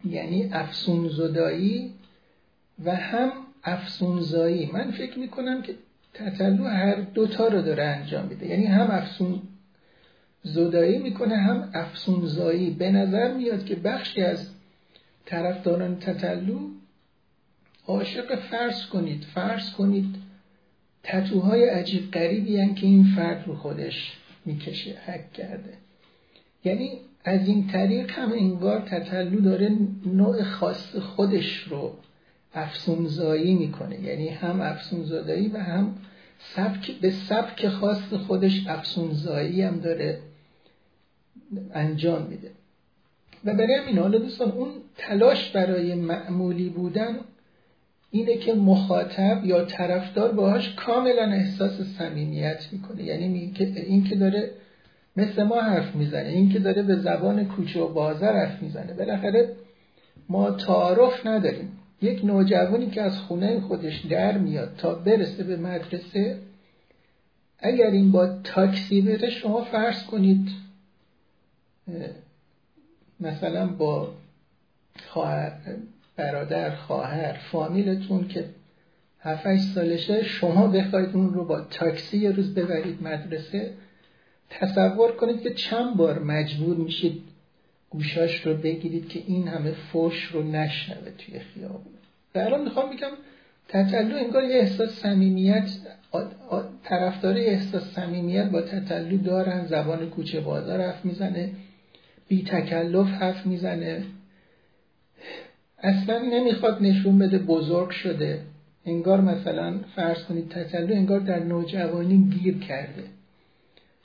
[0.05, 1.93] یعنی افسون زدایی
[2.85, 3.31] و هم
[3.63, 4.69] افسونزایی.
[4.73, 5.75] من فکر می‌کنم که
[6.13, 8.47] تطلع هر دوتا رو داره انجام میده.
[8.47, 9.41] یعنی هم افسون
[10.43, 12.69] زدایی می‌کنه هم افسونزایی.
[12.69, 14.49] به نظر میاد که بخشی از
[15.25, 16.59] طرفداران تطلع
[17.87, 19.23] عاشق فرض کنید.
[19.23, 20.15] فرض کنید
[21.03, 25.73] تتوهای عجیب غریبی که این فرد رو خودش می‌کشه حک کرده.
[26.63, 26.91] یعنی
[27.23, 31.93] از این طریق هم انگار تطلو داره نوع خاص خودش رو
[32.53, 33.99] افسونزایی می‌کنه.
[34.01, 35.95] یعنی هم افسونزایی و هم
[36.39, 40.19] سبک به سبک خاص خودش افسونزایی هم داره.
[41.73, 42.51] انجام میده.
[43.45, 47.15] و برای همین حالا دوستان اون تلاش برای معمولی بودن
[48.11, 53.03] اینه که مخاطب یا طرفدار باهاش کاملا احساس صمیمیت می‌کنه.
[53.03, 54.51] یعنی این که داره
[55.17, 58.93] مثل ما حرف می‌زنه این که داره به زبان کوچه و بازار حرف می‌زنه.
[58.93, 59.49] بالاخره
[60.29, 61.71] ما تعارف نداریم.
[62.01, 66.37] یک نوجوانی که از خونه خودش در میاد تا برسه به مدرسه
[67.59, 70.49] اگر این با تاکسی بره شما فرض کنید
[73.19, 74.13] مثلا با
[75.07, 75.51] خواهر
[76.15, 78.45] برادر خواهر فامیلتون که
[79.19, 83.73] 7 سالشه شما بخواید اون رو با تاکسی یه روز ببرید مدرسه
[84.49, 87.21] تصور کنید که چند بار مجبور میشید
[87.89, 91.93] گوشاش رو بگیرید که این همه فوش رو نشنوه توی خیابون.
[92.33, 93.11] در می‌خوام بگم
[93.67, 95.69] تطلع انگار یه احساس صمیمیت
[96.83, 101.51] طرفدار احساس صمیمیت با تطلع دارن زبان کوچه بازار حرف می‌زنه.
[102.29, 104.03] بی تکلف حرف می‌زنه.
[105.79, 108.41] اصلا نمی‌خواد نشون بده بزرگ شده.
[108.85, 113.03] انگار مثلا فرض کنید تطلع انگار در نوجوانی گیر کرده.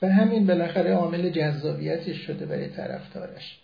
[0.01, 3.59] و همین بالاخره عامل جذابیتش شده برای طرفدارش.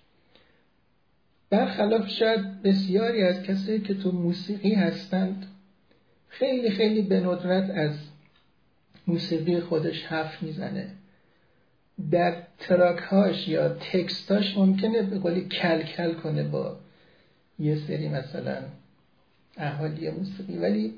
[1.49, 5.45] برخلاف شاید بسیاری از کسایی که تو موسیقی هستند
[6.27, 7.95] خیلی خیلی به ندرت از
[9.07, 10.87] موسیقی خودش حرف می‌زنه.
[12.11, 16.77] در تراکهاش یا تکستاش ممکنه به قولی کل کل کنه با
[17.59, 18.57] یه سری مثلا
[19.57, 20.57] اهالی موسیقی.
[20.57, 20.93] ولی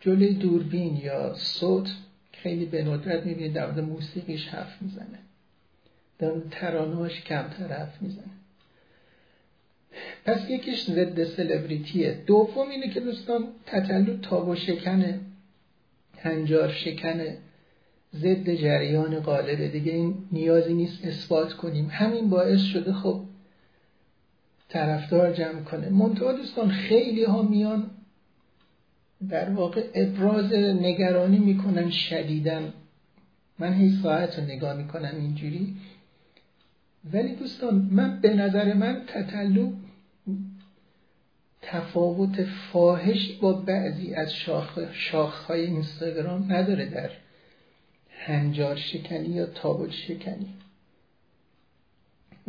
[0.00, 1.90] جلوی دوربین یا صوت
[2.32, 5.18] خیلی به ندرت می‌بینید در مورد موسیقیش حرف می‌زنه.
[6.18, 8.24] در ترانهاش کمتر حرف می‌زنه.
[10.24, 12.22] پس یکیش ضد سلبریتیه.
[12.26, 15.20] دوم اینه که دوستان تطلع تاب و شکنه
[16.18, 17.38] هنجار شکنه
[18.20, 21.88] ضد جریان قالبه دیگه این نیازی نیست اثبات کنیم.
[21.90, 23.20] همین باعث شده خب
[24.68, 25.88] طرفدار جمع کنه.
[25.88, 27.90] منتها دوستان خیلی ها میان
[29.28, 32.72] در واقع ابراز نگرانی می‌کنن شدیدن
[33.58, 35.76] من هی ساعت رو نگاه می‌کنم اینجوری.
[37.12, 39.72] ولی دوستان من به نظر من تطلو
[41.62, 47.10] تفاوت فاحش با بعضی از شاخ شاخهای اینستاگرام نداره در
[48.26, 50.48] هنجار شکنی یا تابل شکنی.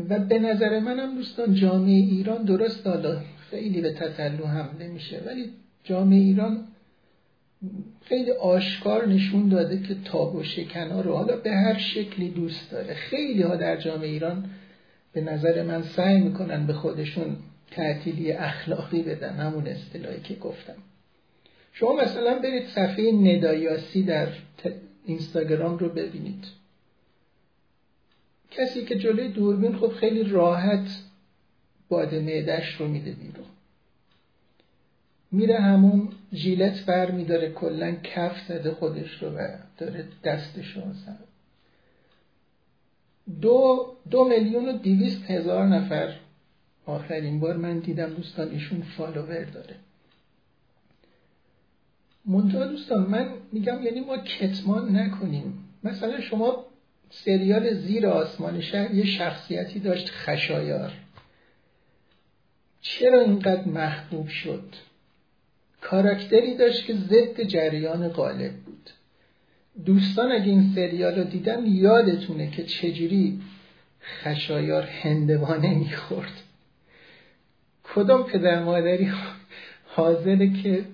[0.10, 3.22] و به نظر منم دوستان جامعه ایران درست حالا
[3.52, 5.50] خیلی به تطلو حمله میشه ولی
[5.84, 6.64] جامعه ایران
[8.06, 12.94] خیلی آشکار نشون داده که تاب و شکنا رو حالا به هر شکلی دوست داره.
[12.94, 14.50] خیلی ها در جامعه ایران
[15.14, 17.38] به نظر من سعی می‌کنن به خودشون
[17.72, 20.76] تعطیلی اخلاقی بدن همون اصطلاحی که گفتم.
[21.74, 24.28] شما مثلا برید صفحه ندایاسی در
[25.08, 26.46] اینستاگرام رو ببینید.
[28.52, 30.88] کسی که جلوی دوربین خب خیلی راحت
[31.90, 33.46] باد معدش رو میده بیرون.
[35.32, 39.48] میره همون ژیلت بر میداره کلا کف زده خودش رو و
[39.78, 40.82] داره دستش رو
[43.42, 46.16] دو, دو میلیون و دیویست هزار نفر.
[46.86, 49.76] آخرین بار من دیدم دوستان ایشون فالوور داره.
[52.28, 55.64] منتها دوستان من میگم یعنی ما کتمان نکنیم.
[55.84, 56.66] مثلا شما
[57.10, 60.94] سریال زیر آسمان شهر یه شخصیتی داشت خشایار.
[62.82, 64.64] چرا اینقدر محبوب شد؟
[65.82, 68.90] کاراکتری داشت که ضد جریان غالب بود.
[69.86, 73.42] دوستان اگه این سریال رو دیدن یادتونه که چجوری
[74.02, 76.44] خشایار هندوانه می‌خورد.
[77.84, 79.12] کدام پدر مادری
[79.86, 80.86] حاضره که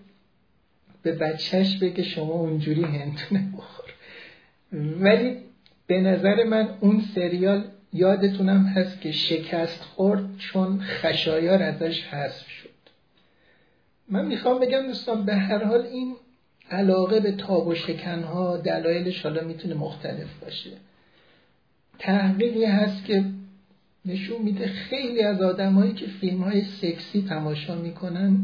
[1.04, 3.86] به بچهش بگه شما اونجوری هندونه بخور.
[5.00, 5.38] ولی
[5.88, 12.70] به نظر من اون سریال یادتونم هست که شکست خورد چون خشایار ازش حذف شد.
[14.10, 16.16] من می‌خوام بگم دوستان به هر حال این
[16.72, 20.70] علاقه به تاب و شکنها دلایلش حالا می‌تونه مختلف باشه.
[22.00, 23.24] تحقیقی هست که
[24.06, 28.38] نشون میده خیلی از آدمایی که فیلم های سکسی تماشا می‌کنن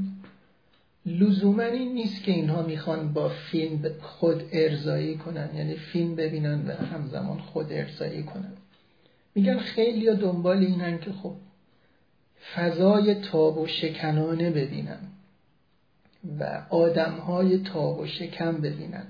[1.09, 5.49] لزوما این نیست که اینها می‌خوان با فیلم خود ارزایی کنن.
[5.55, 8.51] یعنی فیلم ببینن و همزمان خود ارزایی کنن.
[9.35, 11.35] میگن خیلی دنبال اینن که خب
[12.55, 14.99] فضای تاب و شکنانه ببینن
[16.39, 19.03] و آدم های تاب و شکم ببینن.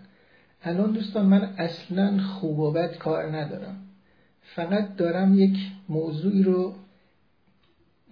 [0.64, 3.76] الان دوستان من اصلا خوب و بد کار ندارم.
[4.42, 5.58] فقط دارم یک
[5.90, 6.74] موضوعی رو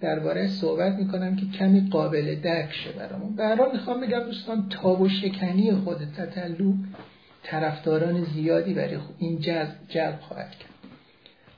[0.02, 3.36] درباره صحبت می‌کنم که کمی قابل درک شه برامون.
[3.36, 6.74] به می‌خوام بگم دوستان تاب و شکنی خود تطلو
[7.44, 10.70] طرفداران زیادی برای این جذب جلب خواهد کرد.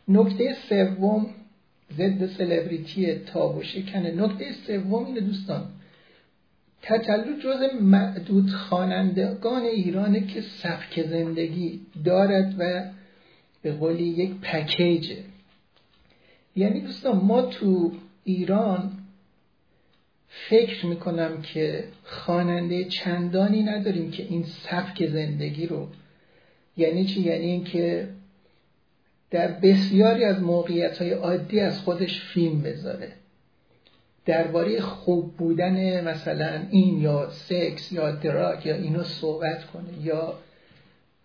[0.08, 1.26] نکته سوم
[1.98, 5.64] ضد سلبریتی تاب و شکنه نکته سوم اینه دوستان
[6.82, 12.84] تطلو جز معدود خوانندگان ایرانه که سبک زندگی دارد و
[13.62, 15.18] به قولی یک پکیجه.
[16.56, 17.92] یعنی دوستان ما تو
[18.30, 18.92] ایران
[20.50, 25.88] فکر می‌کنم که خواننده چندانی نداریم که این سبک زندگی رو
[26.78, 28.10] یعنی چی؟ یعنی اینکه
[29.32, 33.12] در بسیاری از موقعیت های عادی از خودش فیلم بذاره
[34.26, 40.34] درباره خوب بودن مثلا این یا سکس یا دراگ یا اینو صحبت کنه یا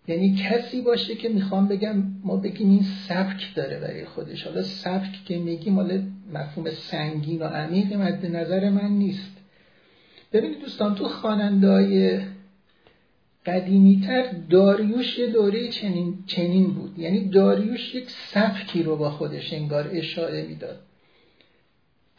[0.07, 4.43] یعنی کسی باشه که می‌خوام بگم ما بگیم این سبک داره برای خودش.
[4.43, 6.03] حالا سبک که میگیم مال
[6.33, 9.37] مفهوم سنگین و عمیق مد نظر من نیست.
[10.33, 12.19] ببینید دوستان تو خوانندهای
[13.45, 16.99] قدیمیتر داریوش یه دوره چنین, چنین بود.
[16.99, 20.79] یعنی داریوش یک سبکی رو با خودش انگار اشاره می‌داد.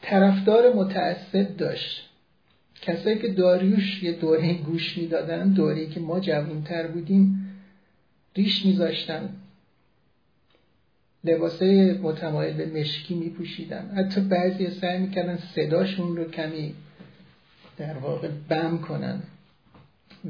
[0.02, 2.10] طرفدار متعصب داشت.
[2.82, 7.45] کسایی که داریوش یه دوره گوش می‌دادن دوره که ما جوانتر بودیم
[8.36, 9.28] ریش میذاشتن.
[11.24, 13.90] لباسه متمایل به مشکی میپوشیدن.
[13.96, 16.74] حتی بعضی سعی می‌کردن صداشون رو کمی
[17.76, 19.22] در واقع بم کنن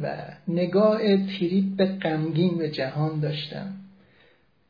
[0.03, 0.17] و
[0.49, 3.75] نگاه تریپ به غمگین به جهان داشتن.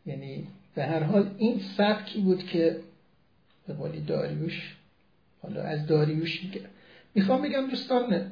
[0.07, 2.77] یعنی به هر حال این سبکی بود که
[3.67, 4.77] به قولی داریوش
[5.43, 6.61] حالا از داریوش میگه
[7.15, 8.31] می‌خوام بگم دوستان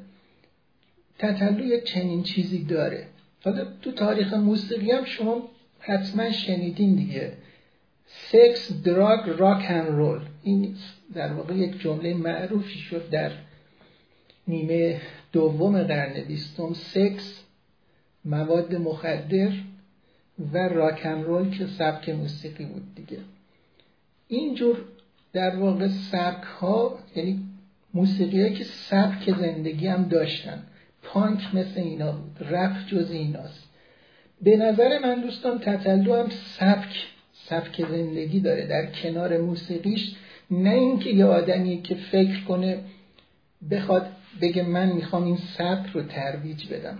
[1.19, 3.07] تطلو یک چنین چیزی داره.
[3.45, 5.49] حالا تو تاریخ موسیقی هم شما
[5.81, 7.33] حتما شنیدین دیگه.
[8.07, 10.77] سکس دراگ راک ان رول این
[11.15, 13.33] در واقع یک جمله معروفی شد در
[14.49, 15.01] نیمه
[15.33, 16.73] دوم قرن بیستم.
[16.73, 17.45] سکس
[18.25, 19.53] مواد مخدر
[20.53, 23.19] و راکن رول که سبک موسیقی بود دیگه.
[24.29, 24.85] اینجور
[25.33, 27.43] در واقع سبک ها یعنی
[27.95, 30.63] موسیقی که سبک زندگی هم داشتن.
[31.05, 33.69] پانک مثل اینا رپ جز ایناست.
[34.43, 38.67] به نظر من دوستان تتلو هم سبک سبک زندگی داره.
[38.67, 40.15] در کنار موسیقیش
[40.51, 42.79] نه اینکه یه آدمی که فکر کنه
[43.71, 44.07] بخواد
[44.41, 46.99] بگه من می‌خوام این سبک رو ترویج بدم.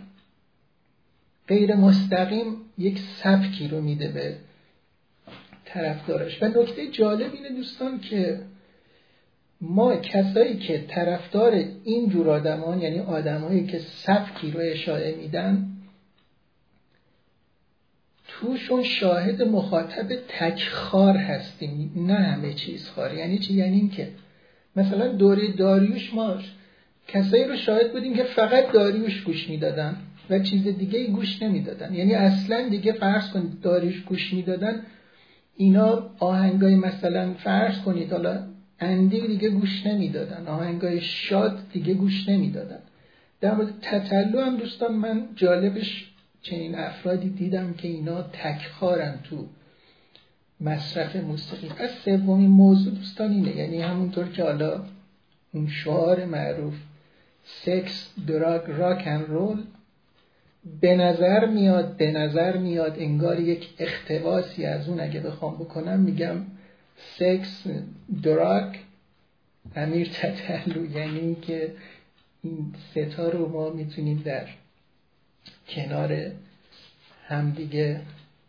[1.49, 4.37] غیر مستقیم یک سبکی رو میده به
[5.65, 6.43] طرفدارش.
[6.43, 8.41] و نکته جالب اینه دوستان که
[9.71, 15.67] ما کسایی که طرفدار این جور آدمان یعنی آدمایی که سبکی رو اشاره میدن
[18.29, 23.15] توشون شاهد مخاطب تکخار هستیم نه همه چیز خار.
[23.15, 24.09] یعنی چی؟ یعنی اینکه
[24.77, 26.37] مثلا دوره داریوش ما
[27.09, 29.97] کسایی رو شاهد بودیم که فقط داریوش گوش می‌دادن
[30.31, 31.95] و چیز دیگه گوش نمی‌دادن.
[31.95, 34.83] یعنی اصلا دیگه فرض کنید داریوش گوش می‌دادن
[35.57, 40.47] اینا آهنگای مثلا فرض کنید حالا اندی دیگه گوش نمی‌دادن.
[40.47, 42.81] آهنگای شاد دیگه گوش نمی‌دادن.
[43.41, 46.11] در مورد تتلو هم دوستان من جالبش
[46.43, 49.47] چنین افرادی دیدم که اینا تکخارن تو
[50.61, 51.69] مصرف موسیقی.
[51.69, 53.57] پس سومین موضوع دوستان اینه.
[53.57, 54.85] یعنی همونطور که حالا
[55.53, 56.75] اون شعار معروف
[57.45, 59.63] سکس دراگ راک ان رول
[60.81, 66.37] به نظر میاد به نظر میاد انگار یک اختباسی از اون اگه بخوام بکنم میگم
[66.97, 67.67] سکس
[68.23, 68.77] دراگ
[69.77, 71.73] امیر تتلو یعنی که
[72.43, 74.47] این ستا رو ما می‌تونیم در
[75.69, 76.31] کنار
[77.29, 78.01] همدیگه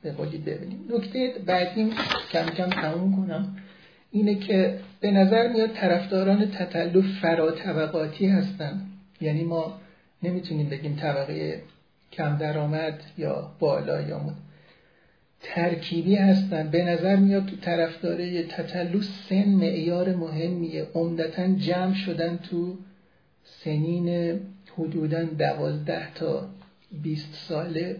[0.01, 1.93] به قولی ببینیم نکته بعدی
[2.31, 3.57] کم کم تموم کنم
[4.11, 8.81] اینه که به نظر میاد طرفداران تطلع فرا طبقاتی هستن
[9.21, 9.79] یعنی ما
[10.23, 11.61] نمی‌تونیم بگیم طبقه
[12.11, 14.21] کم درآمد یا بالا یا.
[15.53, 16.69] ترکیبی هستن.
[16.69, 20.87] به نظر میاد تو طرفداره تطلع سن معیار مهمیه.
[20.93, 22.77] عمدتا جمع شدن تو
[23.43, 24.39] سنین
[24.77, 26.49] حدودا دوازده تا
[27.03, 27.95] 20 ساله.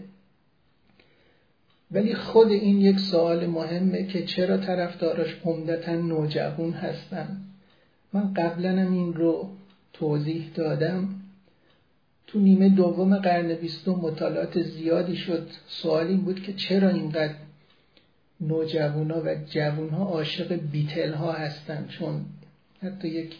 [1.90, 7.36] ولی خود این یک سوال مهمه که چرا طرفدارش عمدتا نوجوان هستن؟
[8.12, 9.48] من قبلا این رو
[9.92, 11.08] توضیح دادم.
[12.26, 15.48] تو نیمه دوم قرن بیستم مطالعات زیادی شد.
[15.66, 17.34] سوال این بود که چرا اینقدر
[18.40, 22.24] نوجوانا و جوانها عاشق بیتل ها هستن؟ چون
[22.82, 23.36] حتی یک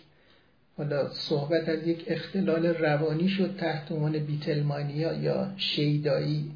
[0.76, 6.50] حالا صحبت از یک اختلال روانی شد تحت عنوان بیتلمانیا یا شیدایی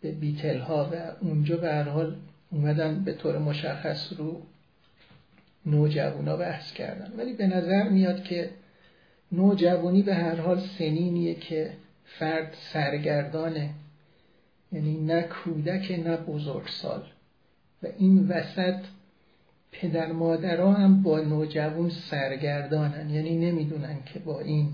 [0.00, 2.16] به بیتل ها و اونجا به هر حال
[2.50, 4.42] اومدن به طور مشخص رو
[5.66, 7.12] نوجوانا بحث کردن.
[7.18, 8.50] ولی به نظر میاد که
[9.32, 11.72] نوجوانی به هر حال سنینیه که
[12.04, 13.70] فرد سرگردانه.
[14.72, 17.02] یعنی نه کودک نه بزرگسال.
[17.82, 18.78] و این وسط
[19.72, 23.10] پدر مادرها هم با نوجوان سرگردانن.
[23.10, 24.68] یعنی نمی‌دونن که با این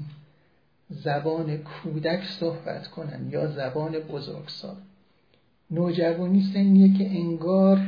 [0.91, 4.77] زبان کودک صحبت کنن یا زبان بزرگسال.
[5.71, 7.81] نوجوانی سنیه که انگار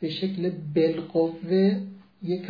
[0.00, 1.80] به شکل بالقوه
[2.22, 2.42] یک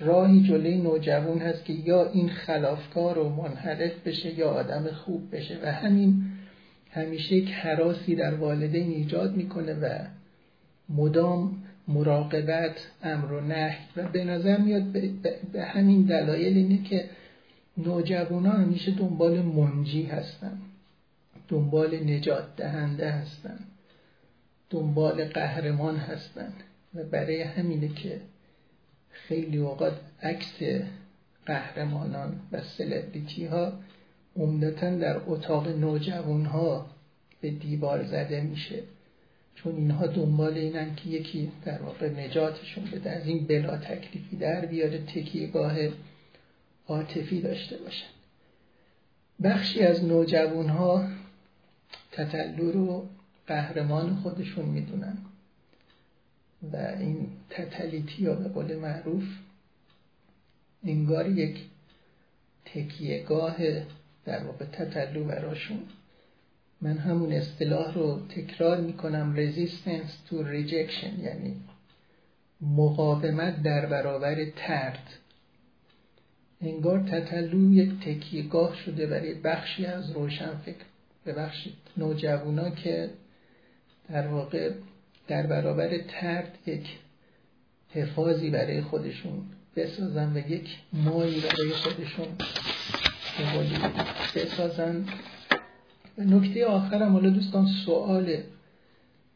[0.00, 5.58] راهی جلوی نوجوان هست که یا این خلافکار و منحرف بشه یا آدم خوب بشه
[5.62, 6.22] و همین
[6.90, 9.98] همیشه یک حراسی در والدین ایجاد می‌کنه و
[10.88, 14.82] مدام مراقبت امر و نهی و به نظر میاد
[15.52, 17.04] به همین دلایل اینه که
[17.78, 20.58] نوجوانان همیشه دنبال منجی هستن
[21.48, 23.58] دنبال نجات دهنده هستن
[24.70, 26.52] دنبال قهرمان هستن
[26.94, 28.20] و برای همینه که
[29.28, 30.62] خیلی اوقات عکس
[31.46, 33.72] قهرمانان و سلبریتی ها
[34.36, 36.86] عمدتا در اتاق نوجوان ها
[37.40, 38.82] به دیوار زده میشه.
[39.54, 43.10] چون اینها دنبال اینن که یکی در واقع نجاتشون بده.
[43.10, 45.76] از این بلا تکلیفی در بیاره تکیهگاه
[46.88, 48.06] عاطفی داشته باشن.
[49.42, 51.08] بخشی از نوجوان ها
[52.58, 53.08] رو
[53.46, 55.16] قهرمان خودشون می‌دونن.
[56.72, 59.24] و این تتلیتی یا به قول معروف
[60.84, 61.56] انگار یک
[62.64, 63.56] تکیهگاه
[64.24, 65.80] در واقع تتلو براشون.
[66.80, 71.56] من همون اصطلاح رو تکرار می‌کنم resistance to rejection یعنی
[72.60, 75.08] مقاومت در برابر ترد.
[76.60, 80.84] انگار تتلو یک تکیهگاه شده برای بخشی از روشن فکر
[81.26, 83.10] ببخشید نوجوانا که
[84.08, 84.72] در واقع
[85.28, 86.86] در برابر ترد یک
[87.90, 89.42] حفاظی برای خودشون
[89.76, 92.26] بسازن و یک مایی برای خودشون
[94.34, 95.04] بسازن.
[96.18, 98.44] نکته آخرم حالا دوستان سواله.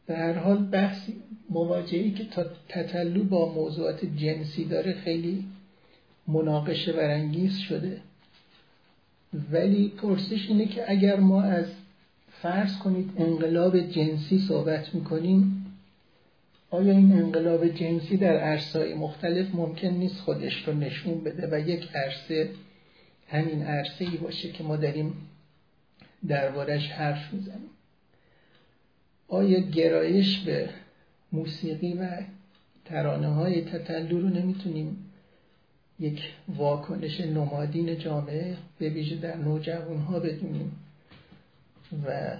[0.05, 1.15] به هر حال بحثی
[1.49, 5.45] مواجهی که تا تطلو با موضوعات جنسی داره خیلی
[6.27, 8.01] مناقشه برانگیز شده.
[9.51, 11.65] ولی پرسش اینه که اگر ما از
[12.41, 15.60] فرض کنید انقلاب جنسی صحبت می‌کنیم
[16.71, 21.89] آیا این انقلاب جنسی در عرصه‌های مختلف ممکن نیست خودش رو نشون بده و یک
[21.95, 22.49] عرصه
[23.27, 25.13] همین عرصه ای باشه که ما داریم
[26.27, 27.69] دربارش حرف می‌زنیم؟
[29.27, 30.69] آیا گرایش به
[31.31, 32.21] موسیقی و
[32.85, 35.11] ترانه های تتلو رو نمی‌تونیم
[35.99, 40.71] یک واکنش نمادین جامعه به ویژه در نوجوان ها بدونیم
[42.05, 42.37] و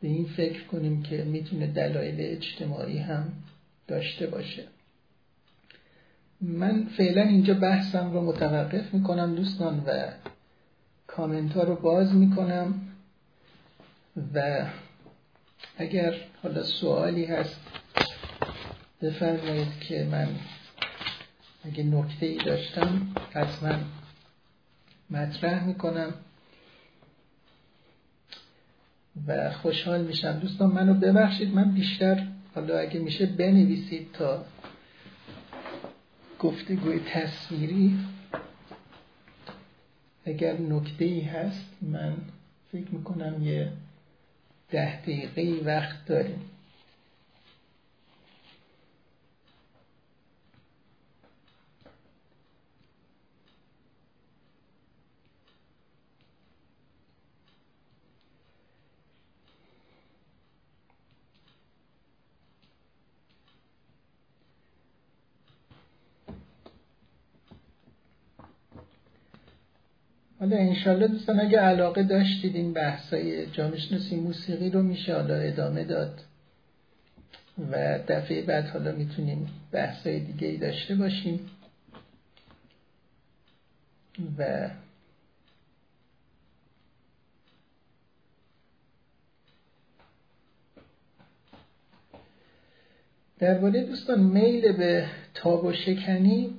[0.00, 3.32] به این فکر کنیم که می‌تونه دلایل اجتماعی هم
[3.86, 4.64] داشته باشه.
[6.40, 10.08] من فعلا اینجا بحثم رو متوقف می‌کنم دوستان و
[11.06, 12.74] کامنت ها رو باز می‌کنم.
[14.34, 14.66] و
[15.78, 17.60] اگر حالا سوالی هست
[19.02, 20.28] بفرمایید که من
[21.64, 23.78] اگه نکته ای داشتم حتما
[25.10, 26.14] مطرح می‌کنم.
[29.26, 30.32] و خوشحال میشم.
[30.32, 34.44] دوستان منو ببخشید من بیشتر حالا اگه میشه بنویسید تا
[36.38, 37.98] گفتگوی تصویری.
[40.24, 42.16] اگر نکته ای هست من
[42.72, 43.72] فکر می‌کنم یه
[44.70, 46.40] ده دقیقه وقت داریم.
[70.44, 75.84] حالا انشالله دوستان اگه علاقه داشتید این بحثای جامعه شناسی موسیقی رو میشه حالا ادامه
[75.84, 76.20] داد.
[77.70, 81.50] و دفعه بعد حالا می‌تونیم بحثای دیگه ای داشته باشیم.
[84.38, 84.70] و
[93.38, 96.54] درباره دوستان میل به تاب و شکنی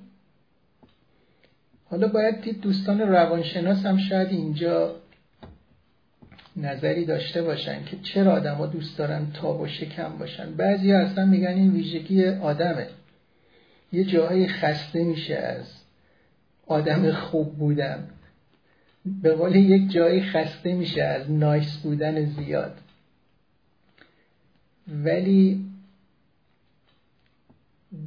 [1.90, 4.96] حالا باید دید دوستان روانشناس هم شاید اینجا
[6.58, 10.54] نظری داشته باشن که چرا آدما دوست دارن تاب و شکم باشن.
[10.54, 12.88] بعضی اصلا میگن این ویژگی آدمه.
[13.92, 15.66] یه جاهایی خسته میشه از
[16.68, 18.08] آدم خوب بودن.
[19.22, 22.78] به قول یک جایی خسته میشه از نایس بودن زیاد.
[24.88, 25.66] ولی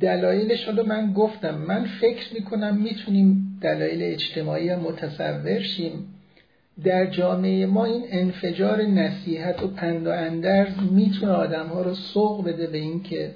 [0.00, 1.54] دلایلش رو من گفتم.
[1.54, 6.14] من فکر می‌کنم می‌تونیم دلایل اجتماعی متصور شیم.
[6.84, 12.44] در جامعه ما این انفجار نصیحت و پند و اندرز می‌تونه آدم ها رو سوق
[12.44, 13.34] بده به اینکه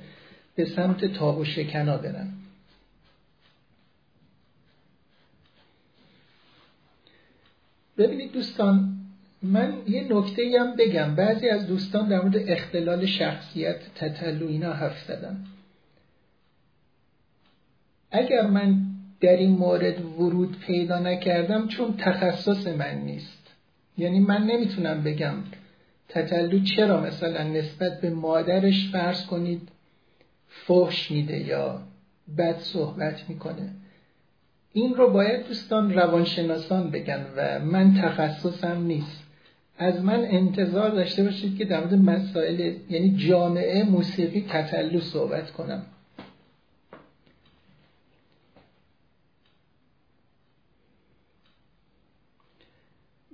[0.54, 2.28] به سمت تاب و شکنا برن.
[7.98, 8.88] ببینید دوستان
[9.42, 11.14] من یه نکته هم بگم.
[11.14, 15.44] بعضی از دوستان در مورد اختلال شخصیت تطلو اینا حرف زدن.
[18.10, 18.91] اگر من
[19.22, 23.42] در این مورد ورود پیدا نکردم چون تخصص من نیست.
[23.98, 25.34] یعنی من نمی‌تونم بگم
[26.08, 29.68] تتلو چرا مثلا نسبت به مادرش فرض کنید
[30.48, 31.80] فحش میده یا
[32.38, 33.68] بد صحبت می‌کنه.
[34.72, 39.22] این رو باید دوستان روانشناسان بگن و من تخصصم نیست.
[39.78, 45.82] از من انتظار داشته باشید که در مورد مسائل یعنی جامعه موسیقی تتلو صحبت کنم.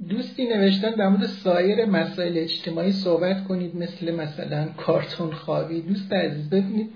[0.08, 5.80] دوستی نوشتن در مورد سایر مسائل اجتماعی صحبت کنید مثل مثلا کارتون خوابی.
[5.80, 6.90] دوست عزیز ببینید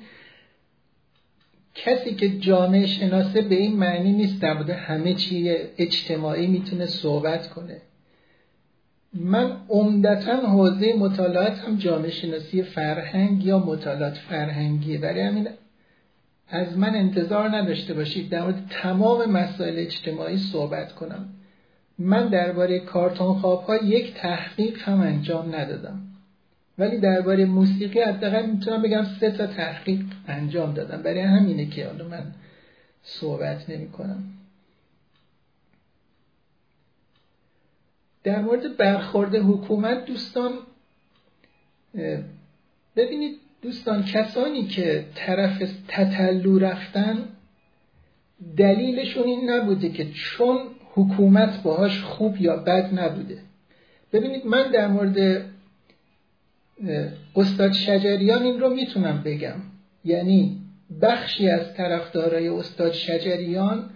[1.75, 7.51] کسی که جامعه شناسه به این معنی نیست در مورد همه چی اجتماعی می‌تونه صحبت
[7.51, 7.81] کنه.
[9.15, 15.49] من عمدتا حوزه مطالعات هم جامعه شناسی فرهنگ یا مطالعات فرهنگیه برای همین
[16.49, 21.29] از من انتظار نداشته باشید در مورد تمام مسائل اجتماعی صحبت کنم.
[22.03, 26.01] من درباره کارتون خواب ها یک تحقیق هم انجام ندادم.
[26.79, 31.03] ولی درباره موسیقی حداقل می‌تونم بگم سه تا تحقیق انجام دادم.
[31.03, 32.35] برای همینه که حالا من
[33.03, 34.25] صحبت نمی کنم
[38.25, 40.53] در مورد برخورد حکومت دوستان
[42.97, 47.29] ببینید دوستان کسانی که طرف تتلو رفتن
[48.57, 50.59] دلیلشون این نبوده که چون
[50.95, 53.39] حکومت باهاش خوب یا بد نبوده.
[54.13, 55.45] ببینید من در مورد
[57.37, 59.57] استاد شجریان این رو می‌تونم بگم.
[60.05, 60.59] یعنی
[61.03, 63.91] بخشی از طرفدارای استاد شجریان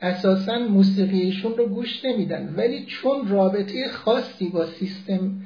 [0.00, 2.54] اساسا موسیقیشون رو گوش نمیدن.
[2.56, 5.40] ولی چون رابطه خاصی با سیستم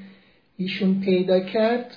[0.56, 1.96] ایشون پیدا کرد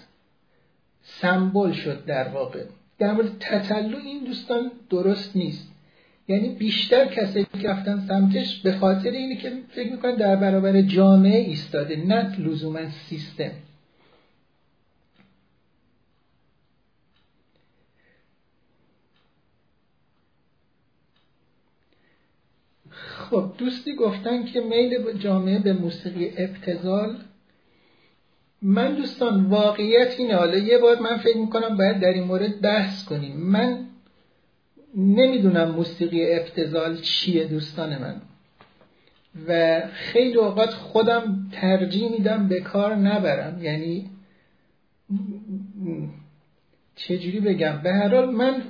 [1.01, 2.63] سمبل شد در واقع.
[2.99, 5.72] در مورد تطلو این دوستان درست نیست.
[6.27, 11.39] یعنی بیشتر کسی که رفتن سمتش به خاطر اینه که فکر می‌کنن در برابر جامعه
[11.39, 13.51] ایستاده نه لزوما سیستم.
[22.89, 27.17] خب دوستی گفتن که میل جامعه به موسیقی ابتزال
[28.61, 30.35] من دوستان واقعیت اینه.
[30.35, 33.37] حالا یه بار من فکر می‌کنم باید در این مورد بحث کنیم.
[33.37, 33.92] من
[34.97, 38.21] نمی‌دونم موسیقی ابتزال چیه دوستان من.
[39.47, 43.63] و خیلی اوقات خودم ترجیح میدم به کار نبرم.
[43.63, 44.09] یعنی
[46.95, 48.61] چجوری بگم؟ به هر حال من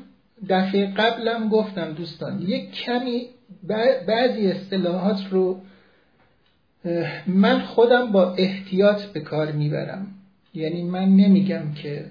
[0.50, 3.28] دفعه قبلم گفتم دوستان یک کمی
[4.08, 5.62] بعضی اصطلاحات رو
[7.28, 10.08] من خودم با احتیاط به کار می‌برم.
[10.54, 12.06] یعنی من نمیگم که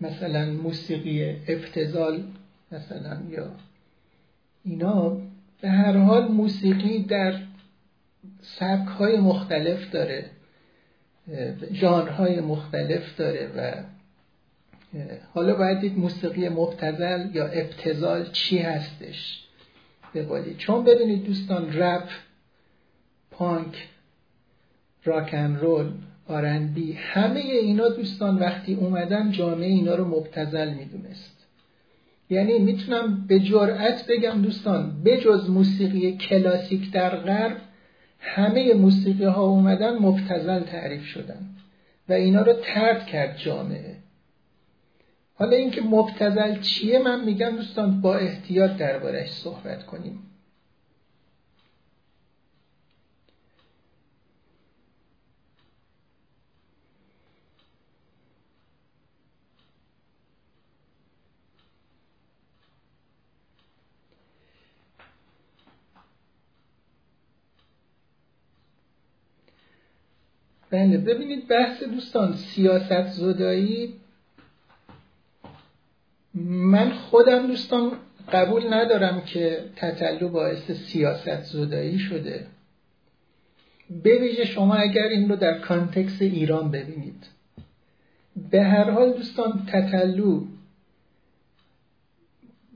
[0.00, 2.22] مثلا موسیقی ابتزال
[2.72, 3.50] مثلا یا
[4.64, 5.18] اینا
[5.60, 7.34] به هر حال موسیقی در
[8.42, 10.30] سبک های مختلف داره
[11.72, 13.82] ژانرهای مختلف داره و
[15.34, 19.42] حالا باید دید موسیقی مبتزل یا ابتزال چی هستش
[20.12, 22.08] به چون ببینید دوستان رپ
[23.30, 23.88] پانک
[25.04, 25.92] راکن رول
[26.28, 31.35] آرنبی همه اینا دوستان وقتی اومدن جامعه اینا رو مبتزل می‌دونست.
[32.30, 37.56] یعنی می‌تونم به جرأت بگم دوستان بجز موسیقی کلاسیک در غرب
[38.20, 41.48] همه موسیقی ها اومدن مبتزل تعریف شدن
[42.08, 43.96] و اینا رو ترد کرد جامعه.
[45.34, 50.18] حالا اینکه مبتزل چیه من میگم دوستان با احتیاط دربارش صحبت کنیم.
[70.76, 73.94] بله ببینید بحث دوستان سیاست زدایی
[76.34, 77.92] من خودم دوستان
[78.32, 82.46] قبول ندارم که تطلو باعث سیاست زدایی شده.
[84.02, 87.26] به شما اگر این رو در کانتکس ایران ببینید.
[88.50, 90.44] به هر حال دوستان تطلو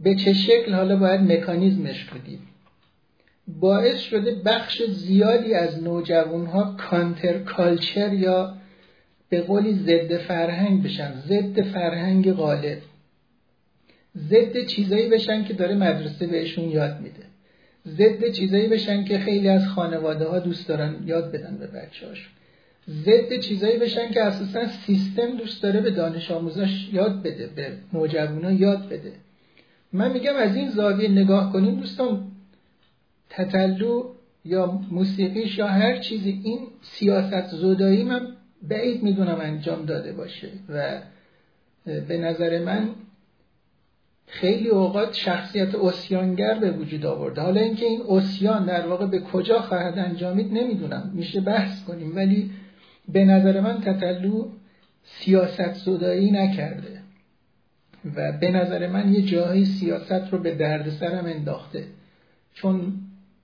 [0.01, 2.50] به چه شکل؟ حالا باید مکانیزمش بدید
[3.61, 8.55] باعث شده بخش زیادی از نوجوان ها کانتر کالچر یا
[9.29, 11.13] به قولی ضد فرهنگ بشن.
[11.29, 12.79] ضد فرهنگ غالب.
[14.17, 17.31] ضد چیزایی بشن که داره مدرسه بهشون یاد میده.
[17.89, 22.33] ضد چیزایی بشن که خیلی از خانواده ها دوست دارن یاد بدن به بچه هاشون
[22.91, 27.73] ضد چیزایی بشن که اساسا سیستم دوست داره به دانش آموزاش یاد بده به
[28.43, 29.13] ها یاد بده.
[29.93, 32.23] من میگم از این زاویه نگاه کنیم دوستان
[33.31, 34.05] تطلو
[34.45, 38.29] یا موسیقیش یا هر چیزی این سیاست زدایی من
[38.63, 41.01] بعید می‌دونم انجام داده باشه و
[42.09, 42.89] به نظر من
[44.27, 47.41] خیلی اوقات شخصیت اسیانگر به وجود آورده.
[47.41, 51.11] حالا اینکه این اسیان در واقع به کجا خواهد انجامید نمی‌دونم.
[51.15, 52.17] میشه بحث کنیم.
[52.17, 52.51] ولی
[53.09, 54.49] به نظر من تطلو
[55.05, 57.01] سیاست زدایی نکرده
[58.17, 61.85] و به نظر من یه جایی سیاست رو به دردسرم انداخته.
[62.55, 62.93] چون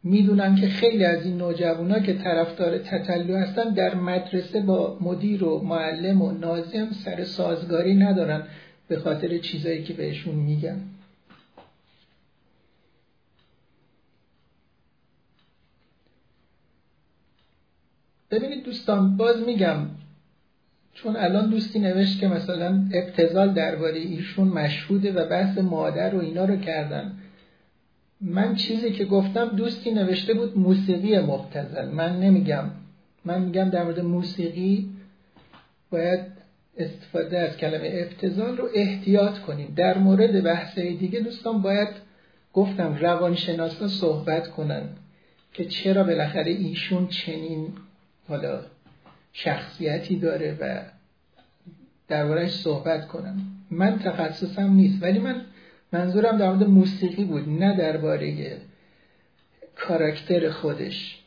[0.09, 5.61] می‌دونم که خیلی از این نوجوانا که طرفدار تطلو هستن در مدرسه با مدیر و
[5.65, 8.43] معلم و نازم سر سازگاری ندارن
[8.89, 10.81] به خاطر چیزایی که بهشون میگن.
[18.31, 19.87] ببینید دوستان باز میگم
[20.95, 26.45] چون الان دوستی نوشت که مثلا ابتزال درباره ایشون مشهوده و بحث مادر و اینا
[26.45, 27.19] رو کردن.
[28.21, 32.71] من چیزی که گفتم دوستی نوشته بود موسیقی مبتزل من نمیگم.
[33.25, 34.91] من میگم در مورد موسیقی
[35.91, 36.21] باید
[36.79, 39.73] استفاده از کلمه ابتزال رو احتیاط کنیم.
[39.77, 41.89] در مورد بحث دیگه دوستان باید
[42.53, 44.89] گفتم روانشناسا صحبت کنن
[45.53, 47.69] که چرا بالاخره ایشون چنین
[48.29, 48.61] حالا
[49.33, 50.81] شخصیتی داره و
[52.09, 53.41] دربارش صحبت کنن.
[53.71, 55.41] من تخصصم نیست ولی من
[55.93, 58.61] منظورم در مورد موسیقی بود نه درباره
[59.77, 61.23] کاراکتر خودش.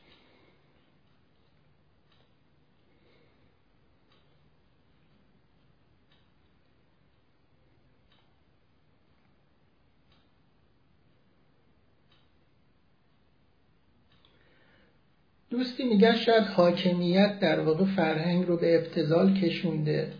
[15.49, 20.11] دوستی میگن شاید حاکمیت در واقع فرهنگ رو به ابتزال کشونده.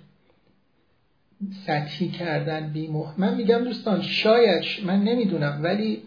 [1.68, 6.02] سطحی کردن بیمه من میگم دوستان شاید من نمی‌دونم ولی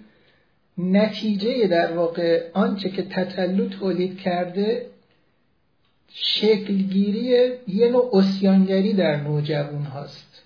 [0.79, 4.87] نتیجه در واقع آنچه که تطلو تولید کرده
[6.09, 10.43] شکلگیری یه نوع اسیانگری در نوجوان هاست.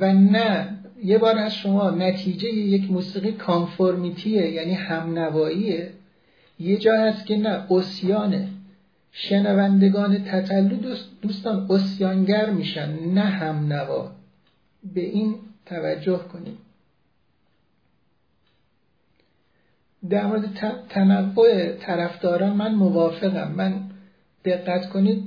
[0.00, 5.90] و نه یه بار از شما نتیجه یک موسیقی کانفورمیتیه یعنی همنواییه.
[6.60, 8.48] یه جا هست که نه اسیانه.
[9.16, 14.10] شنوندگان تطلو دوستان اسیانگر میشن نه همنوا
[14.94, 15.34] به این
[15.66, 16.58] توجه کنیم.
[20.10, 20.44] در مورد
[20.88, 23.52] تنوع طرفداران من موافقم.
[23.52, 23.80] من
[24.44, 25.24] دقت کنید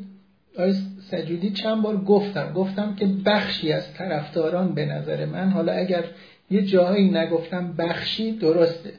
[0.56, 0.74] آقای
[1.12, 2.54] سجودی چند بار گفتم.
[2.54, 6.06] گفتم که بخشی از طرفداران به نظر من حالا اگر
[6.50, 8.94] یه جاهایی نگفتم بخشی درسته.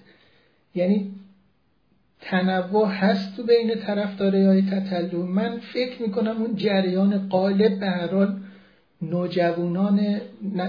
[0.75, 1.18] یعنی
[2.31, 8.15] تنوع هست تو بین طرفدارای های تطلو من فکر می‌کنم اون جریان قالب به هر
[8.15, 8.41] حال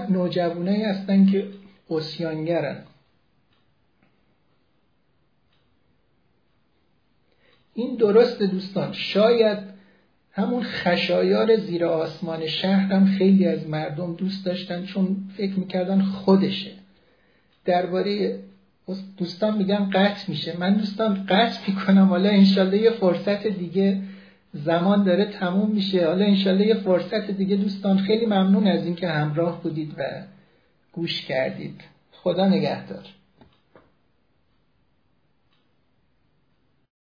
[0.08, 1.46] نوجوانان هستن که
[1.90, 2.76] اسیانگرن.
[7.74, 8.92] این درست دوستان.
[8.92, 9.58] شاید
[10.32, 16.70] همون خشایار زیر آسمان شهر هم خیلی از مردم دوست داشتن چون فکر می‌کردن خودشه.
[17.64, 18.38] درباره
[19.16, 20.56] دوستان میگن قطع میشه.
[20.58, 22.08] من دوستان قطع می‌کنم.
[22.08, 24.02] حالا انشالله یه فرصت دیگه
[24.52, 26.06] زمان داره تموم میشه.
[26.06, 30.02] حالا انشالله یه فرصت دیگه دوستان خیلی ممنون از اینکه همراه بودید و
[30.92, 31.80] گوش کردید.
[32.12, 33.04] خدا نگهدار.